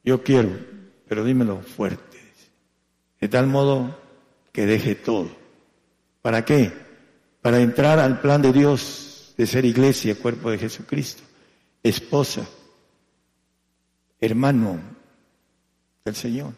yo 0.03 0.23
quiero, 0.25 0.51
pero 1.09 1.25
dímelo 1.25 1.61
fuerte. 1.61 2.19
De 3.21 3.29
tal 3.29 3.47
modo 3.47 3.99
que 4.53 4.67
deje 4.67 4.95
todo. 4.95 5.31
¿Para 6.23 6.45
qué? 6.45 6.73
Para 7.41 7.61
entrar 7.61 7.99
al 7.99 8.21
plan 8.21 8.43
de 8.43 8.53
Dios 8.53 9.35
de 9.37 9.47
ser 9.47 9.65
iglesia, 9.65 10.17
cuerpo 10.17 10.51
de 10.51 10.59
Jesucristo, 10.59 11.23
esposa, 11.83 12.47
hermano 14.21 14.81
del 16.05 16.15
Señor. 16.15 16.53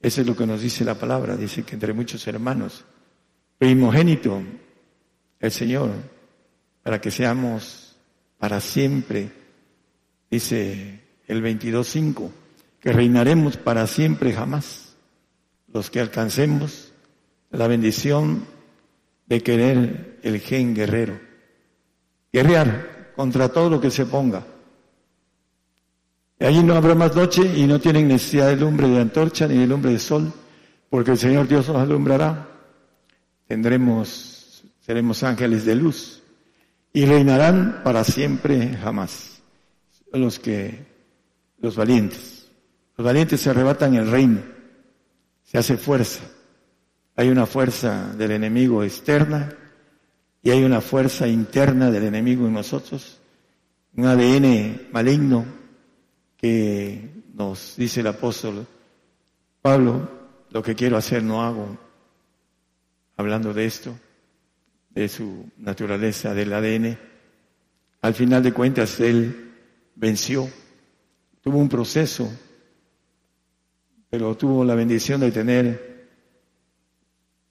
Eso 0.00 0.22
es 0.22 0.26
lo 0.26 0.34
que 0.34 0.46
nos 0.46 0.62
dice 0.62 0.84
la 0.84 0.94
palabra. 0.94 1.36
Dice 1.36 1.62
que 1.62 1.74
entre 1.74 1.92
muchos 1.92 2.26
hermanos, 2.26 2.84
primogénito, 3.58 4.42
el 5.38 5.50
Señor, 5.52 5.90
para 6.82 7.00
que 7.00 7.10
seamos 7.10 7.96
para 8.38 8.60
siempre, 8.60 9.30
dice 10.30 11.00
el 11.26 11.42
22.5 11.42 12.30
que 12.80 12.92
reinaremos 12.92 13.56
para 13.56 13.86
siempre 13.86 14.32
jamás, 14.32 14.96
los 15.72 15.90
que 15.90 16.00
alcancemos 16.00 16.92
la 17.50 17.66
bendición 17.66 18.44
de 19.26 19.42
querer 19.42 20.18
el 20.22 20.40
gen 20.40 20.74
guerrero, 20.74 21.20
guerrear 22.32 23.12
contra 23.14 23.48
todo 23.48 23.70
lo 23.70 23.80
que 23.80 23.90
se 23.90 24.06
ponga. 24.06 24.44
Y 26.38 26.44
allí 26.44 26.62
no 26.62 26.74
habrá 26.74 26.94
más 26.94 27.14
noche 27.14 27.42
y 27.42 27.66
no 27.66 27.78
tienen 27.78 28.08
necesidad 28.08 28.48
de 28.48 28.56
lumbre 28.56 28.88
de 28.88 29.00
antorcha 29.00 29.46
ni 29.46 29.58
de 29.58 29.66
lumbre 29.66 29.92
de 29.92 29.98
sol, 29.98 30.32
porque 30.88 31.12
el 31.12 31.18
Señor 31.18 31.46
Dios 31.46 31.68
nos 31.68 31.76
alumbrará. 31.76 32.48
Tendremos, 33.46 34.64
seremos 34.80 35.22
ángeles 35.22 35.64
de 35.64 35.74
luz 35.74 36.22
y 36.92 37.04
reinarán 37.04 37.82
para 37.84 38.04
siempre 38.04 38.76
jamás. 38.82 39.42
Los 40.12 40.38
que, 40.38 40.86
los 41.58 41.76
valientes. 41.76 42.39
Los 43.00 43.06
valientes 43.06 43.40
se 43.40 43.48
arrebatan 43.48 43.94
el 43.94 44.10
reino, 44.10 44.42
se 45.42 45.56
hace 45.56 45.78
fuerza. 45.78 46.20
Hay 47.16 47.30
una 47.30 47.46
fuerza 47.46 48.12
del 48.12 48.32
enemigo 48.32 48.84
externa 48.84 49.54
y 50.42 50.50
hay 50.50 50.62
una 50.64 50.82
fuerza 50.82 51.26
interna 51.26 51.90
del 51.90 52.04
enemigo 52.04 52.46
en 52.46 52.52
nosotros, 52.52 53.18
un 53.96 54.04
ADN 54.04 54.88
maligno 54.92 55.46
que 56.36 57.24
nos 57.32 57.74
dice 57.78 58.00
el 58.00 58.08
apóstol 58.08 58.66
Pablo, 59.62 60.06
lo 60.50 60.62
que 60.62 60.74
quiero 60.74 60.98
hacer 60.98 61.22
no 61.22 61.42
hago, 61.42 61.78
hablando 63.16 63.54
de 63.54 63.64
esto, 63.64 63.98
de 64.90 65.08
su 65.08 65.48
naturaleza, 65.56 66.34
del 66.34 66.52
ADN. 66.52 66.98
Al 68.02 68.12
final 68.12 68.42
de 68.42 68.52
cuentas, 68.52 69.00
él 69.00 69.52
venció, 69.94 70.50
tuvo 71.40 71.56
un 71.56 71.70
proceso 71.70 72.30
pero 74.10 74.36
tuvo 74.36 74.64
la 74.64 74.74
bendición 74.74 75.20
de 75.20 75.30
tener 75.30 76.08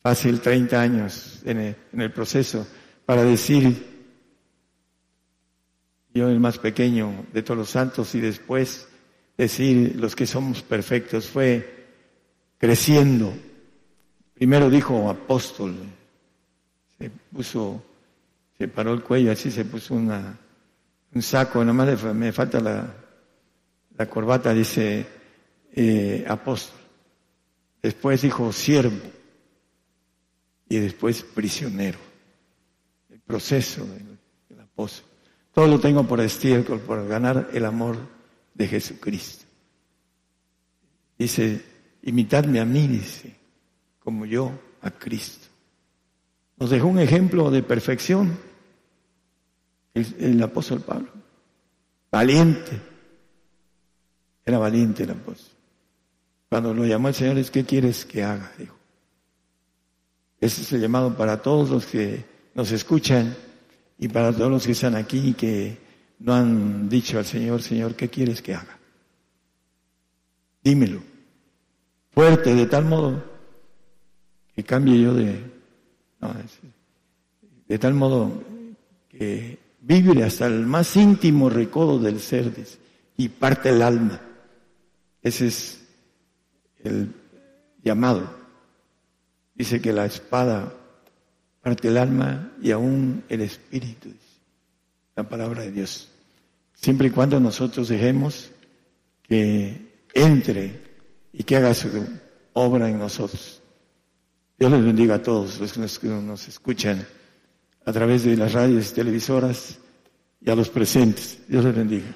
fácil 0.02 0.42
30 0.42 0.82
años 0.82 1.42
en 1.46 1.76
el, 1.94 2.12
proceso 2.12 2.68
para 3.06 3.24
decir, 3.24 3.88
yo 6.14 6.28
el 6.28 6.40
más 6.40 6.58
pequeño 6.58 7.26
de 7.32 7.42
todos 7.44 7.60
los 7.60 7.70
santos 7.70 8.14
y 8.14 8.20
después 8.20 8.90
decir 9.38 9.96
los 9.96 10.16
que 10.16 10.28
somos 10.28 10.62
perfectos, 10.62 11.28
fue 11.28 11.88
creciendo. 12.58 13.34
Primero 14.34 14.70
dijo 14.70 15.10
apóstol, 15.10 15.76
se 16.98 17.10
puso, 17.10 17.82
se 18.58 18.68
paró 18.68 18.94
el 18.94 19.02
cuello 19.02 19.32
así, 19.32 19.50
se 19.50 19.64
puso 19.64 19.94
una, 19.94 20.38
un 21.14 21.22
saco, 21.22 21.64
nomás 21.64 22.04
me 22.14 22.34
falta 22.34 22.60
la, 22.60 22.94
la 23.98 24.10
corbata, 24.10 24.54
dice 24.54 25.19
eh, 25.74 26.26
apóstol, 26.28 26.80
después 27.82 28.22
dijo 28.22 28.52
siervo 28.52 29.00
y 30.68 30.78
después 30.78 31.24
prisionero. 31.24 31.98
El 33.10 33.20
proceso 33.22 33.86
del, 33.86 34.20
apóstol. 34.62 35.10
Todo 35.54 35.68
lo 35.68 35.80
tengo 35.80 36.08
por 36.08 36.22
estiércol, 36.22 36.80
por 36.80 37.08
ganar 37.08 37.50
el 37.54 37.66
amor 37.66 37.98
de 38.54 38.68
Jesucristo. 38.68 39.46
Dice, 41.18 41.64
imitadme 42.04 42.60
a 42.60 42.66
mí, 42.66 42.88
dice, 42.88 43.36
como 44.00 44.26
yo 44.26 44.52
a 44.82 44.92
Cristo. 44.92 45.48
Nos 46.58 46.70
dejó 46.70 46.88
un 46.88 47.00
ejemplo 47.00 47.52
de 47.52 47.64
perfección 47.64 48.38
el, 49.94 50.16
el 50.20 50.44
apóstol 50.44 50.82
Pablo. 50.82 51.10
Valiente. 52.12 52.80
Era 54.46 54.58
valiente 54.58 55.04
el 55.04 55.12
apóstol. 55.12 55.59
Cuando 56.50 56.74
lo 56.74 56.86
llamó 56.86 57.10
el 57.10 57.14
Señor, 57.14 57.38
es 57.38 57.52
¿qué 57.52 57.64
quieres 57.64 58.06
que 58.06 58.24
haga? 58.24 58.52
Dijo. 58.58 58.76
Ese 60.42 60.62
es 60.62 60.74
el 60.74 60.82
llamado 60.82 61.16
para 61.16 61.42
todos 61.42 61.70
los 61.70 61.86
que 61.86 62.26
nos 62.56 62.72
escuchan 62.72 63.36
y 64.00 64.08
para 64.08 64.32
todos 64.32 64.50
los 64.50 64.66
que 64.66 64.72
están 64.72 64.96
aquí 64.96 65.30
y 65.30 65.34
que 65.34 65.78
no 66.20 66.34
han 66.34 66.90
dicho 66.90 67.20
al 67.20 67.26
Señor, 67.26 67.62
Señor, 67.62 67.96
¿qué 67.96 68.10
quieres 68.10 68.42
que 68.42 68.56
haga? 68.56 68.80
Dímelo. 70.64 71.02
Fuerte, 72.12 72.56
de 72.56 72.66
tal 72.66 72.86
modo 72.86 73.24
que 74.56 74.64
cambie 74.64 75.02
yo 75.02 75.14
de... 75.14 75.42
de 77.68 77.80
tal 77.80 77.94
modo 77.94 78.44
que 79.08 79.60
vibre 79.82 80.24
hasta 80.24 80.48
el 80.48 80.66
más 80.66 80.96
íntimo 80.96 81.50
recodo 81.50 82.00
del 82.00 82.20
ser 82.20 82.52
y 83.16 83.30
parte 83.30 83.70
el 83.70 83.82
alma. 83.82 84.20
Ese 85.22 85.48
es 85.48 85.79
el 86.84 87.14
llamado. 87.84 88.30
Dice 89.56 89.82
que 89.82 89.94
la 89.94 90.06
espada 90.06 90.74
parte 91.62 91.90
el 91.90 91.98
alma 91.98 92.52
y 92.62 92.72
aún 92.72 93.24
el 93.30 93.42
espíritu. 93.42 94.10
La 95.16 95.28
palabra 95.28 95.64
de 95.64 95.72
Dios. 95.72 96.10
Siempre 96.74 97.08
y 97.08 97.12
cuando 97.12 97.40
nosotros 97.40 97.90
dejemos 97.90 98.52
que 99.24 99.90
entre 100.14 100.82
y 101.34 101.44
que 101.44 101.58
haga 101.58 101.74
su 101.74 101.90
obra 102.54 102.90
en 102.90 102.98
nosotros. 102.98 103.62
Dios 104.58 104.72
les 104.72 104.84
bendiga 104.84 105.16
a 105.16 105.22
todos 105.22 105.60
los 105.60 106.00
que 106.00 106.08
nos 106.08 106.48
escuchan 106.48 107.06
a 107.86 107.94
través 107.94 108.24
de 108.24 108.36
las 108.36 108.54
radios 108.54 108.92
y 108.92 108.96
televisoras 108.96 109.78
y 110.42 110.50
a 110.50 110.56
los 110.56 110.70
presentes. 110.70 111.40
Dios 111.48 111.64
les 111.64 111.76
bendiga. 111.76 112.16